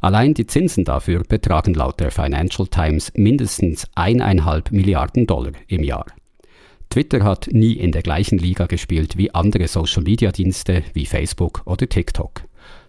Allein 0.00 0.34
die 0.34 0.46
Zinsen 0.46 0.84
dafür 0.84 1.22
betragen 1.22 1.74
laut 1.74 2.00
der 2.00 2.10
Financial 2.10 2.66
Times 2.66 3.12
mindestens 3.14 3.86
eineinhalb 3.94 4.72
Milliarden 4.72 5.26
Dollar 5.26 5.52
im 5.68 5.82
Jahr. 5.82 6.06
Twitter 6.90 7.24
hat 7.24 7.48
nie 7.52 7.74
in 7.74 7.92
der 7.92 8.02
gleichen 8.02 8.38
Liga 8.38 8.66
gespielt 8.66 9.16
wie 9.16 9.34
andere 9.34 9.68
Social-Media-Dienste 9.68 10.82
wie 10.94 11.06
Facebook 11.06 11.62
oder 11.66 11.88
TikTok. 11.88 12.42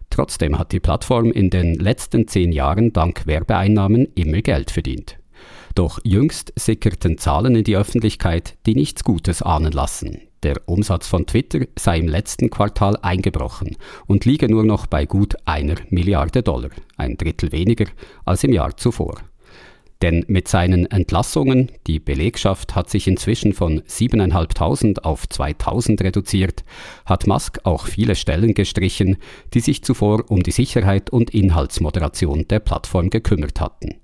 Trotzdem 0.09 0.57
hat 0.57 0.71
die 0.71 0.79
Plattform 0.79 1.31
in 1.31 1.49
den 1.49 1.75
letzten 1.75 2.27
zehn 2.27 2.51
Jahren 2.51 2.93
dank 2.93 3.27
Werbeeinnahmen 3.27 4.07
immer 4.15 4.41
Geld 4.41 4.71
verdient. 4.71 5.17
Doch 5.75 5.99
jüngst 6.03 6.53
sickerten 6.55 7.17
Zahlen 7.17 7.55
in 7.55 7.63
die 7.63 7.77
Öffentlichkeit, 7.77 8.57
die 8.65 8.75
nichts 8.75 9.03
Gutes 9.03 9.41
ahnen 9.41 9.71
lassen. 9.71 10.21
Der 10.43 10.61
Umsatz 10.65 11.07
von 11.07 11.25
Twitter 11.25 11.65
sei 11.77 11.99
im 11.99 12.07
letzten 12.07 12.49
Quartal 12.49 12.97
eingebrochen 13.01 13.75
und 14.05 14.25
liege 14.25 14.49
nur 14.49 14.63
noch 14.63 14.87
bei 14.87 15.05
gut 15.05 15.35
einer 15.45 15.75
Milliarde 15.89 16.43
Dollar, 16.43 16.69
ein 16.95 17.17
Drittel 17.17 17.51
weniger 17.51 17.85
als 18.23 18.43
im 18.43 18.53
Jahr 18.53 18.77
zuvor. 18.77 19.17
Denn 20.01 20.23
mit 20.27 20.47
seinen 20.47 20.85
Entlassungen, 20.85 21.71
die 21.87 21.99
Belegschaft 21.99 22.75
hat 22.75 22.89
sich 22.89 23.07
inzwischen 23.07 23.53
von 23.53 23.81
7.500 23.81 24.99
auf 24.99 25.25
2.000 25.25 26.03
reduziert, 26.03 26.63
hat 27.05 27.25
Musk 27.25 27.59
auch 27.63 27.87
viele 27.87 28.15
Stellen 28.15 28.53
gestrichen, 28.53 29.17
die 29.53 29.59
sich 29.59 29.83
zuvor 29.83 30.29
um 30.29 30.43
die 30.43 30.51
Sicherheit 30.51 31.09
und 31.09 31.31
Inhaltsmoderation 31.31 32.47
der 32.47 32.59
Plattform 32.59 33.09
gekümmert 33.09 33.59
hatten. 33.59 33.95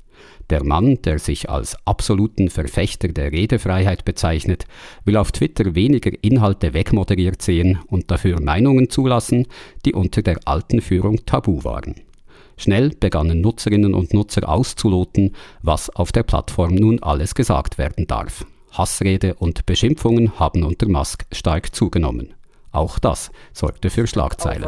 Der 0.49 0.63
Mann, 0.63 1.01
der 1.03 1.19
sich 1.19 1.49
als 1.49 1.77
absoluten 1.85 2.49
Verfechter 2.49 3.07
der 3.07 3.31
Redefreiheit 3.31 4.03
bezeichnet, 4.03 4.65
will 5.05 5.17
auf 5.17 5.31
Twitter 5.31 5.75
weniger 5.75 6.11
Inhalte 6.21 6.73
wegmoderiert 6.73 7.41
sehen 7.41 7.79
und 7.87 8.11
dafür 8.11 8.41
Meinungen 8.41 8.89
zulassen, 8.89 9.47
die 9.85 9.93
unter 9.93 10.21
der 10.21 10.39
alten 10.45 10.81
Führung 10.81 11.25
tabu 11.25 11.63
waren. 11.63 11.95
Schnell 12.63 12.91
begannen 12.91 13.41
Nutzerinnen 13.41 13.93
und 13.93 14.13
Nutzer 14.13 14.47
auszuloten, 14.47 15.35
was 15.63 15.89
auf 15.89 16.13
der 16.13 16.23
Plattform 16.23 16.75
nun 16.75 17.03
alles 17.03 17.35
gesagt 17.35 17.77
werden 17.77 18.07
darf. 18.07 18.45
Hassrede 18.71 19.33
und 19.33 19.65
Beschimpfungen 19.65 20.39
haben 20.39 20.63
unter 20.63 20.87
Musk 20.87 21.25
stark 21.33 21.75
zugenommen. 21.75 22.35
Auch 22.71 22.99
das 22.99 23.31
sorgte 23.51 23.89
für 23.89 24.07
Schlagzeilen. 24.07 24.63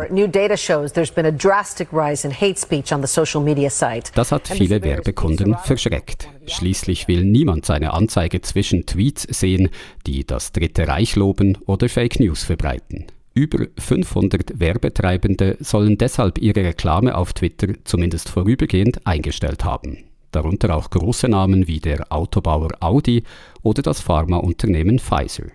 Das 4.13 4.33
hat 4.33 4.49
viele 4.49 4.83
Werbekunden 4.83 5.55
verschreckt. 5.63 6.27
Schließlich 6.47 7.07
will 7.07 7.23
niemand 7.23 7.65
seine 7.65 7.93
Anzeige 7.93 8.41
zwischen 8.41 8.85
Tweets 8.85 9.23
sehen, 9.23 9.69
die 10.05 10.25
das 10.25 10.51
Dritte 10.51 10.85
Reich 10.89 11.15
loben 11.15 11.57
oder 11.65 11.87
Fake 11.87 12.19
News 12.19 12.43
verbreiten. 12.43 13.05
Über 13.37 13.67
500 13.77 14.61
Werbetreibende 14.61 15.57
sollen 15.59 15.97
deshalb 15.97 16.37
ihre 16.37 16.63
Reklame 16.63 17.17
auf 17.17 17.33
Twitter 17.33 17.73
zumindest 17.83 18.29
vorübergehend 18.29 19.05
eingestellt 19.05 19.65
haben. 19.65 20.05
Darunter 20.31 20.73
auch 20.73 20.89
große 20.89 21.27
Namen 21.27 21.67
wie 21.67 21.81
der 21.81 22.13
Autobauer 22.13 22.69
Audi 22.79 23.23
oder 23.61 23.81
das 23.81 23.99
Pharmaunternehmen 23.99 24.99
Pfizer. 24.99 25.47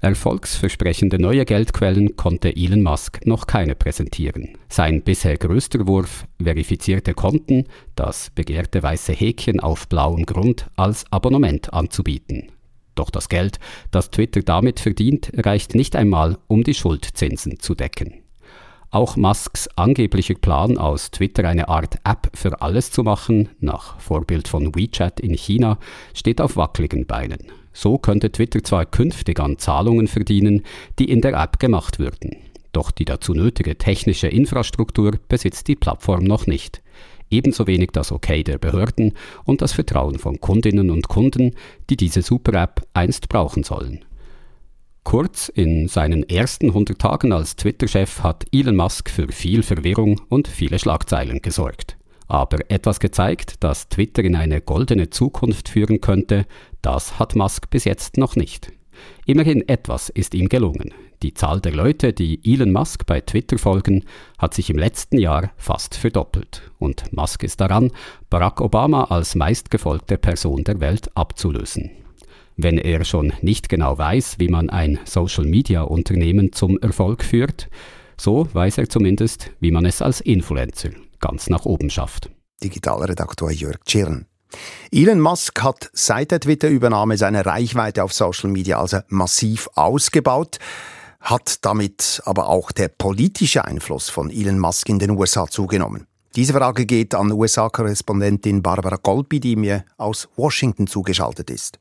Erfolgsversprechende 0.00 1.18
neue 1.18 1.44
Geldquellen 1.44 2.14
konnte 2.14 2.54
Elon 2.54 2.82
Musk 2.82 3.26
noch 3.26 3.48
keine 3.48 3.74
präsentieren. 3.74 4.50
Sein 4.68 5.02
bisher 5.02 5.36
größter 5.36 5.88
Wurf, 5.88 6.26
verifizierte 6.40 7.14
Konten, 7.14 7.64
das 7.96 8.30
begehrte 8.30 8.84
weiße 8.84 9.12
Häkchen 9.12 9.58
auf 9.58 9.88
blauem 9.88 10.26
Grund 10.26 10.70
als 10.76 11.04
Abonnement 11.10 11.72
anzubieten. 11.72 12.52
Doch 13.00 13.08
das 13.08 13.30
Geld, 13.30 13.58
das 13.92 14.10
Twitter 14.10 14.42
damit 14.42 14.78
verdient, 14.78 15.32
reicht 15.34 15.74
nicht 15.74 15.96
einmal, 15.96 16.36
um 16.48 16.64
die 16.64 16.74
Schuldzinsen 16.74 17.58
zu 17.58 17.74
decken. 17.74 18.12
Auch 18.90 19.16
Musks 19.16 19.68
angeblicher 19.68 20.34
Plan, 20.34 20.76
aus 20.76 21.10
Twitter 21.10 21.48
eine 21.48 21.70
Art 21.70 21.94
App 22.04 22.30
für 22.34 22.60
alles 22.60 22.90
zu 22.90 23.02
machen, 23.02 23.48
nach 23.58 23.98
Vorbild 24.00 24.48
von 24.48 24.74
WeChat 24.74 25.18
in 25.18 25.32
China, 25.32 25.78
steht 26.12 26.42
auf 26.42 26.58
wackeligen 26.58 27.06
Beinen. 27.06 27.38
So 27.72 27.96
könnte 27.96 28.30
Twitter 28.32 28.62
zwar 28.62 28.84
künftig 28.84 29.40
an 29.40 29.56
Zahlungen 29.56 30.06
verdienen, 30.06 30.64
die 30.98 31.10
in 31.10 31.22
der 31.22 31.32
App 31.42 31.58
gemacht 31.58 31.98
würden. 31.98 32.36
Doch 32.72 32.90
die 32.90 33.06
dazu 33.06 33.32
nötige 33.32 33.78
technische 33.78 34.28
Infrastruktur 34.28 35.12
besitzt 35.26 35.68
die 35.68 35.76
Plattform 35.76 36.24
noch 36.24 36.46
nicht. 36.46 36.82
Ebenso 37.30 37.66
wenig 37.66 37.90
das 37.92 38.12
Okay 38.12 38.42
der 38.42 38.58
Behörden 38.58 39.14
und 39.44 39.62
das 39.62 39.72
Vertrauen 39.72 40.18
von 40.18 40.40
Kundinnen 40.40 40.90
und 40.90 41.08
Kunden, 41.08 41.54
die 41.88 41.96
diese 41.96 42.22
Super-App 42.22 42.86
einst 42.92 43.28
brauchen 43.28 43.62
sollen. 43.62 44.04
Kurz, 45.02 45.48
in 45.48 45.88
seinen 45.88 46.28
ersten 46.28 46.68
100 46.68 46.98
Tagen 46.98 47.32
als 47.32 47.56
Twitter-Chef 47.56 48.22
hat 48.22 48.44
Elon 48.52 48.76
Musk 48.76 49.10
für 49.10 49.28
viel 49.28 49.62
Verwirrung 49.62 50.20
und 50.28 50.46
viele 50.46 50.78
Schlagzeilen 50.78 51.40
gesorgt. 51.40 51.96
Aber 52.28 52.58
etwas 52.70 53.00
gezeigt, 53.00 53.54
das 53.60 53.88
Twitter 53.88 54.22
in 54.22 54.36
eine 54.36 54.60
goldene 54.60 55.10
Zukunft 55.10 55.68
führen 55.68 56.00
könnte, 56.00 56.46
das 56.82 57.18
hat 57.18 57.34
Musk 57.34 57.70
bis 57.70 57.84
jetzt 57.84 58.18
noch 58.18 58.36
nicht. 58.36 58.70
Immerhin 59.26 59.66
etwas 59.68 60.10
ist 60.10 60.34
ihm 60.34 60.48
gelungen. 60.48 60.92
Die 61.22 61.34
Zahl 61.34 61.60
der 61.60 61.72
Leute, 61.72 62.14
die 62.14 62.40
Elon 62.50 62.72
Musk 62.72 63.04
bei 63.04 63.20
Twitter 63.20 63.58
folgen, 63.58 64.04
hat 64.38 64.54
sich 64.54 64.70
im 64.70 64.78
letzten 64.78 65.18
Jahr 65.18 65.52
fast 65.58 65.94
verdoppelt. 65.94 66.62
Und 66.78 67.12
Musk 67.12 67.42
ist 67.42 67.60
daran, 67.60 67.90
Barack 68.30 68.62
Obama 68.62 69.04
als 69.04 69.34
meistgefolgte 69.34 70.16
Person 70.16 70.64
der 70.64 70.80
Welt 70.80 71.14
abzulösen. 71.14 71.90
Wenn 72.56 72.78
er 72.78 73.04
schon 73.04 73.34
nicht 73.42 73.68
genau 73.68 73.98
weiß, 73.98 74.38
wie 74.38 74.48
man 74.48 74.70
ein 74.70 74.98
Social-Media-Unternehmen 75.04 76.52
zum 76.52 76.78
Erfolg 76.78 77.22
führt, 77.22 77.68
so 78.16 78.48
weiß 78.52 78.78
er 78.78 78.88
zumindest, 78.88 79.50
wie 79.60 79.70
man 79.70 79.84
es 79.84 80.00
als 80.00 80.22
Influencer 80.22 80.90
ganz 81.20 81.50
nach 81.50 81.66
oben 81.66 81.90
schafft. 81.90 82.30
Digitalredaktor 82.62 83.50
Jörg 83.50 83.78
Tschirn. 83.84 84.26
Elon 84.90 85.20
Musk 85.20 85.62
hat 85.62 85.90
seit 85.92 86.30
der 86.30 86.40
Twitter-Übernahme 86.40 87.16
seine 87.16 87.44
Reichweite 87.44 88.02
auf 88.04 88.12
Social 88.12 88.50
Media 88.50 88.80
also 88.80 88.98
massiv 89.08 89.68
ausgebaut. 89.74 90.58
Hat 91.20 91.64
damit 91.64 92.22
aber 92.24 92.48
auch 92.48 92.72
der 92.72 92.88
politische 92.88 93.64
Einfluss 93.64 94.08
von 94.08 94.30
Elon 94.30 94.58
Musk 94.58 94.88
in 94.88 94.98
den 94.98 95.10
USA 95.10 95.46
zugenommen? 95.46 96.06
Diese 96.36 96.52
Frage 96.52 96.86
geht 96.86 97.14
an 97.14 97.32
USA-Korrespondentin 97.32 98.62
Barbara 98.62 98.96
Golbi, 98.96 99.40
die 99.40 99.56
mir 99.56 99.84
aus 99.96 100.28
Washington 100.36 100.86
zugeschaltet 100.86 101.50
ist. 101.50 101.78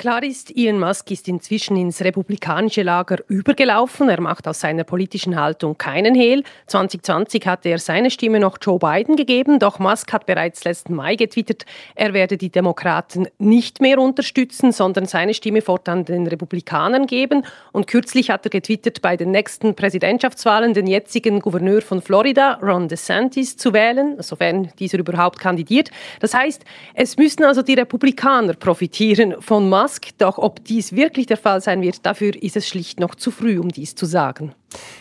Klar 0.00 0.22
ist, 0.22 0.56
Elon 0.56 0.80
Musk 0.80 1.10
ist 1.10 1.28
inzwischen 1.28 1.76
ins 1.76 2.00
republikanische 2.00 2.82
Lager 2.82 3.18
übergelaufen. 3.28 4.08
Er 4.08 4.22
macht 4.22 4.48
aus 4.48 4.60
seiner 4.60 4.82
politischen 4.82 5.38
Haltung 5.38 5.76
keinen 5.76 6.14
Hehl. 6.14 6.42
2020 6.68 7.46
hatte 7.46 7.68
er 7.68 7.78
seine 7.78 8.10
Stimme 8.10 8.40
noch 8.40 8.56
Joe 8.62 8.78
Biden 8.78 9.16
gegeben, 9.16 9.58
doch 9.58 9.78
Musk 9.78 10.10
hat 10.14 10.24
bereits 10.24 10.64
letzten 10.64 10.94
Mai 10.94 11.16
getwittert, 11.16 11.66
er 11.96 12.14
werde 12.14 12.38
die 12.38 12.48
Demokraten 12.48 13.28
nicht 13.38 13.82
mehr 13.82 13.98
unterstützen, 13.98 14.72
sondern 14.72 15.04
seine 15.04 15.34
Stimme 15.34 15.60
fortan 15.60 16.06
den 16.06 16.26
Republikanern 16.26 17.06
geben. 17.06 17.44
Und 17.72 17.86
kürzlich 17.86 18.30
hat 18.30 18.46
er 18.46 18.50
getwittert, 18.50 19.02
bei 19.02 19.18
den 19.18 19.32
nächsten 19.32 19.74
Präsidentschaftswahlen 19.74 20.72
den 20.72 20.86
jetzigen 20.86 21.40
Gouverneur 21.40 21.82
von 21.82 22.00
Florida, 22.00 22.58
Ron 22.62 22.88
DeSantis, 22.88 23.58
zu 23.58 23.74
wählen, 23.74 24.16
sofern 24.22 24.72
dieser 24.78 24.98
überhaupt 24.98 25.40
kandidiert. 25.40 25.90
Das 26.20 26.32
heißt, 26.32 26.64
es 26.94 27.18
müssen 27.18 27.44
also 27.44 27.60
die 27.60 27.74
Republikaner 27.74 28.54
profitieren 28.54 29.34
von 29.42 29.68
Musk. 29.68 29.89
Musk. 29.90 30.10
Doch 30.18 30.38
ob 30.38 30.64
dies 30.64 30.92
wirklich 30.92 31.26
der 31.26 31.36
Fall 31.36 31.60
sein 31.60 31.82
wird, 31.82 32.06
dafür 32.06 32.40
ist 32.40 32.56
es 32.56 32.68
schlicht 32.68 33.00
noch 33.00 33.16
zu 33.16 33.32
früh, 33.32 33.58
um 33.58 33.70
dies 33.70 33.96
zu 33.96 34.06
sagen. 34.06 34.54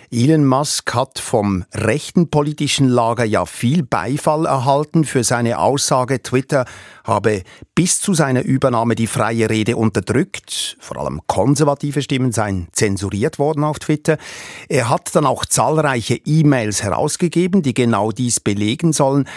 Elon 0.10 0.46
Musk 0.46 0.96
hat 0.96 1.20
vom 1.20 1.64
rechten 1.76 2.32
politischen 2.32 2.88
Lager 2.88 3.24
ja 3.24 3.46
viel 3.46 3.84
Beifall 3.84 4.48
erhalten 4.48 5.04
für 5.04 5.24
seine 5.24 5.60
Aussage, 5.60 6.24
Twitter 6.24 6.66
habe 7.04 7.44
bis 7.76 8.02
zu 8.02 8.16
seiner 8.16 8.44
Übernahme 8.44 8.96
die 8.96 9.06
freie 9.06 9.48
Rede 9.48 9.76
unterdrückt. 9.76 10.76
Vor 10.80 10.98
allem 10.98 11.22
konservative 11.28 12.02
Stimmen 12.02 12.32
seien 12.32 12.68
zensuriert 12.72 13.38
worden 13.38 13.64
auf 13.64 13.78
Twitter. 13.78 14.18
Er 14.70 14.90
hat 14.90 15.16
dann 15.16 15.28
auch 15.28 15.46
zahlreiche 15.46 16.16
E-Mails 16.16 16.82
herausgegeben, 16.82 17.62
die 17.62 17.76
genau 17.76 18.12
dies 18.12 18.40
belegen 18.40 18.92
sollen. 18.92 19.28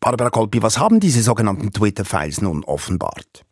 Barbara 0.00 0.28
Kolpi, 0.28 0.62
was 0.62 0.78
haben 0.78 1.00
diese 1.00 1.22
sogenannten 1.22 1.72
Twitter-Files 1.72 2.42
nun 2.42 2.64
offenbart? 2.64 3.46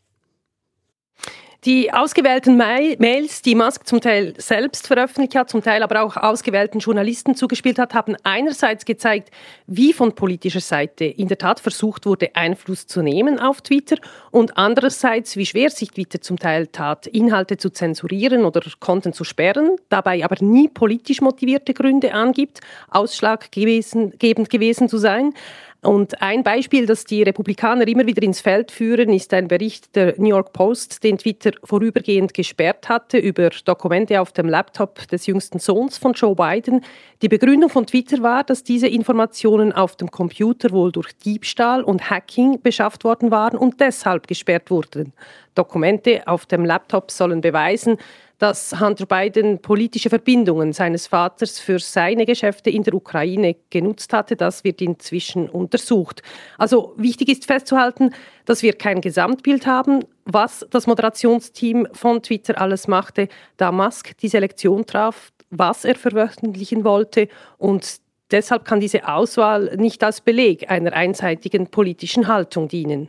Die 1.64 1.92
ausgewählten 1.92 2.56
Mails, 2.56 3.42
die 3.42 3.56
Musk 3.56 3.84
zum 3.84 4.00
Teil 4.00 4.32
selbst 4.38 4.86
veröffentlicht 4.86 5.34
hat, 5.34 5.50
zum 5.50 5.60
Teil 5.60 5.82
aber 5.82 6.02
auch 6.02 6.16
ausgewählten 6.16 6.78
Journalisten 6.78 7.34
zugespielt 7.34 7.80
hat, 7.80 7.94
haben 7.94 8.14
einerseits 8.22 8.84
gezeigt, 8.84 9.32
wie 9.66 9.92
von 9.92 10.14
politischer 10.14 10.60
Seite 10.60 11.04
in 11.04 11.26
der 11.26 11.36
Tat 11.36 11.58
versucht 11.58 12.06
wurde, 12.06 12.36
Einfluss 12.36 12.86
zu 12.86 13.02
nehmen 13.02 13.40
auf 13.40 13.60
Twitter 13.60 13.96
und 14.30 14.56
andererseits, 14.56 15.36
wie 15.36 15.46
schwer 15.46 15.70
sich 15.70 15.90
Twitter 15.90 16.20
zum 16.20 16.38
Teil 16.38 16.68
tat, 16.68 17.08
Inhalte 17.08 17.56
zu 17.56 17.70
zensurieren 17.70 18.44
oder 18.44 18.62
Konten 18.78 19.12
zu 19.12 19.24
sperren, 19.24 19.72
dabei 19.88 20.24
aber 20.24 20.36
nie 20.38 20.68
politisch 20.68 21.20
motivierte 21.20 21.74
Gründe 21.74 22.14
angibt, 22.14 22.60
ausschlaggebend 22.88 24.48
gewesen 24.48 24.88
zu 24.88 24.98
sein. 24.98 25.34
Und 25.80 26.20
ein 26.20 26.42
Beispiel, 26.42 26.86
das 26.86 27.04
die 27.04 27.22
Republikaner 27.22 27.86
immer 27.86 28.04
wieder 28.04 28.22
ins 28.24 28.40
Feld 28.40 28.72
führen, 28.72 29.10
ist 29.10 29.32
ein 29.32 29.46
Bericht 29.46 29.94
der 29.94 30.14
New 30.18 30.30
York 30.30 30.52
Post, 30.52 31.04
den 31.04 31.18
Twitter 31.18 31.52
vorübergehend 31.62 32.34
gesperrt 32.34 32.88
hatte 32.88 33.18
über 33.18 33.50
Dokumente 33.64 34.20
auf 34.20 34.32
dem 34.32 34.48
Laptop 34.48 35.06
des 35.06 35.26
jüngsten 35.26 35.60
Sohns 35.60 35.96
von 35.96 36.14
Joe 36.14 36.34
Biden. 36.34 36.84
Die 37.22 37.28
Begründung 37.28 37.70
von 37.70 37.86
Twitter 37.86 38.20
war, 38.24 38.42
dass 38.42 38.64
diese 38.64 38.88
Informationen 38.88 39.72
auf 39.72 39.94
dem 39.94 40.10
Computer 40.10 40.72
wohl 40.72 40.90
durch 40.90 41.16
Diebstahl 41.16 41.84
und 41.84 42.10
Hacking 42.10 42.60
beschafft 42.60 43.04
worden 43.04 43.30
waren 43.30 43.56
und 43.56 43.80
deshalb 43.80 44.26
gesperrt 44.26 44.72
wurden. 44.72 45.12
Dokumente 45.54 46.26
auf 46.26 46.46
dem 46.46 46.64
Laptop 46.64 47.12
sollen 47.12 47.40
beweisen, 47.40 47.98
dass 48.38 48.80
Hunter 48.80 49.06
Biden 49.06 49.60
politische 49.60 50.10
Verbindungen 50.10 50.72
seines 50.72 51.08
Vaters 51.08 51.58
für 51.58 51.78
seine 51.78 52.24
Geschäfte 52.24 52.70
in 52.70 52.84
der 52.84 52.94
Ukraine 52.94 53.56
genutzt 53.70 54.12
hatte. 54.12 54.36
Das 54.36 54.64
wird 54.64 54.80
inzwischen 54.80 55.48
untersucht. 55.48 56.22
Also 56.56 56.94
wichtig 56.96 57.28
ist 57.28 57.46
festzuhalten, 57.46 58.14
dass 58.44 58.62
wir 58.62 58.74
kein 58.74 59.00
Gesamtbild 59.00 59.66
haben, 59.66 60.04
was 60.24 60.66
das 60.70 60.86
Moderationsteam 60.86 61.88
von 61.92 62.22
Twitter 62.22 62.60
alles 62.60 62.86
machte, 62.86 63.28
da 63.56 63.72
Musk 63.72 64.16
die 64.18 64.28
Selektion 64.28 64.86
traf, 64.86 65.32
was 65.50 65.84
er 65.84 65.96
veröffentlichen 65.96 66.84
wollte 66.84 67.28
und 67.58 68.00
Deshalb 68.30 68.66
kann 68.66 68.78
diese 68.78 69.08
Auswahl 69.08 69.74
nicht 69.76 70.04
als 70.04 70.20
Beleg 70.20 70.70
einer 70.70 70.92
einseitigen 70.92 71.68
politischen 71.68 72.28
Haltung 72.28 72.68
dienen. 72.68 73.08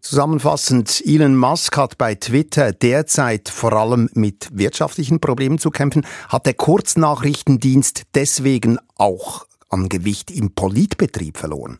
Zusammenfassend, 0.00 1.02
Elon 1.06 1.36
Musk 1.36 1.76
hat 1.76 1.96
bei 1.96 2.14
Twitter 2.14 2.72
derzeit 2.72 3.48
vor 3.48 3.72
allem 3.72 4.10
mit 4.14 4.48
wirtschaftlichen 4.52 5.20
Problemen 5.20 5.58
zu 5.58 5.70
kämpfen. 5.70 6.04
Hat 6.28 6.46
der 6.46 6.54
Kurznachrichtendienst 6.54 8.02
deswegen 8.14 8.78
auch 8.96 9.46
an 9.68 9.88
Gewicht 9.88 10.30
im 10.30 10.54
Politbetrieb 10.54 11.38
verloren? 11.38 11.78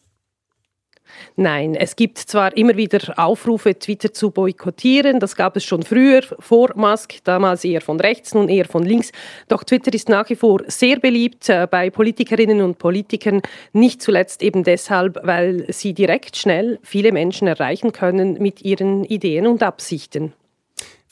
Nein, 1.37 1.75
es 1.75 1.97
gibt 1.97 2.19
zwar 2.19 2.57
immer 2.57 2.77
wieder 2.77 3.01
Aufrufe, 3.17 3.79
Twitter 3.79 4.13
zu 4.13 4.31
boykottieren, 4.31 5.21
das 5.21 5.37
gab 5.37 5.57
es 5.57 5.65
schon 5.65 5.83
früher 5.83 6.23
vor 6.39 6.71
Musk, 6.75 7.15
damals 7.25 7.65
eher 7.65 7.81
von 7.81 8.01
rechts, 8.01 8.35
nun 8.35 8.49
eher 8.49 8.65
von 8.65 8.83
links, 8.83 9.13
doch 9.49 9.65
Twitter 9.65 9.93
ist 9.95 10.09
nach 10.09 10.29
wie 10.31 10.37
vor 10.37 10.63
sehr 10.67 10.99
beliebt 10.99 11.49
äh, 11.49 11.67
bei 11.71 11.91
Politikerinnen 11.91 12.61
und 12.61 12.79
Politikern, 12.79 13.43
nicht 13.73 14.03
zuletzt 14.03 14.43
eben 14.43 14.65
deshalb, 14.65 15.19
weil 15.23 15.67
sie 15.69 15.95
direkt 15.95 16.37
schnell 16.37 16.79
viele 16.83 17.13
Menschen 17.13 17.49
erreichen 17.49 17.93
können 17.93 18.35
mit 18.35 18.63
ihren 18.63 19.05
Ideen 19.05 19.47
und 19.47 19.63
Absichten. 19.63 20.33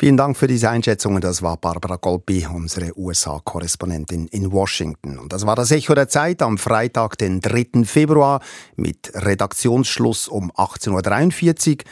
Vielen 0.00 0.16
Dank 0.16 0.34
für 0.38 0.46
diese 0.46 0.70
Einschätzungen. 0.70 1.20
Das 1.20 1.42
war 1.42 1.58
Barbara 1.58 1.96
Golpi, 1.96 2.46
unsere 2.50 2.98
USA-Korrespondentin 2.98 4.28
in 4.28 4.50
Washington. 4.50 5.18
Und 5.18 5.30
das 5.30 5.44
war 5.44 5.56
das 5.56 5.70
Echo 5.72 5.94
der 5.94 6.08
Zeit 6.08 6.40
am 6.40 6.56
Freitag, 6.56 7.18
den 7.18 7.42
3. 7.42 7.84
Februar 7.84 8.40
mit 8.76 9.12
Redaktionsschluss 9.14 10.26
um 10.26 10.52
18.43 10.52 11.70
Uhr. 11.70 11.84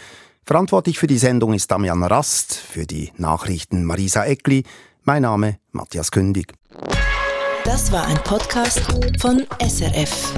Verantwortlich 0.42 0.98
für 0.98 1.06
die 1.06 1.18
Sendung 1.18 1.52
ist 1.52 1.70
Damian 1.70 2.02
Rast, 2.02 2.54
für 2.54 2.86
die 2.86 3.12
Nachrichten 3.18 3.84
Marisa 3.84 4.24
Eckli. 4.24 4.64
Mein 5.04 5.20
Name 5.20 5.59
Matthias 5.72 6.11
Kündig. 6.11 6.54
Das 7.66 7.92
war 7.92 8.06
ein 8.06 8.16
Podcast 8.24 8.80
von 9.20 9.46
SRF. 9.61 10.32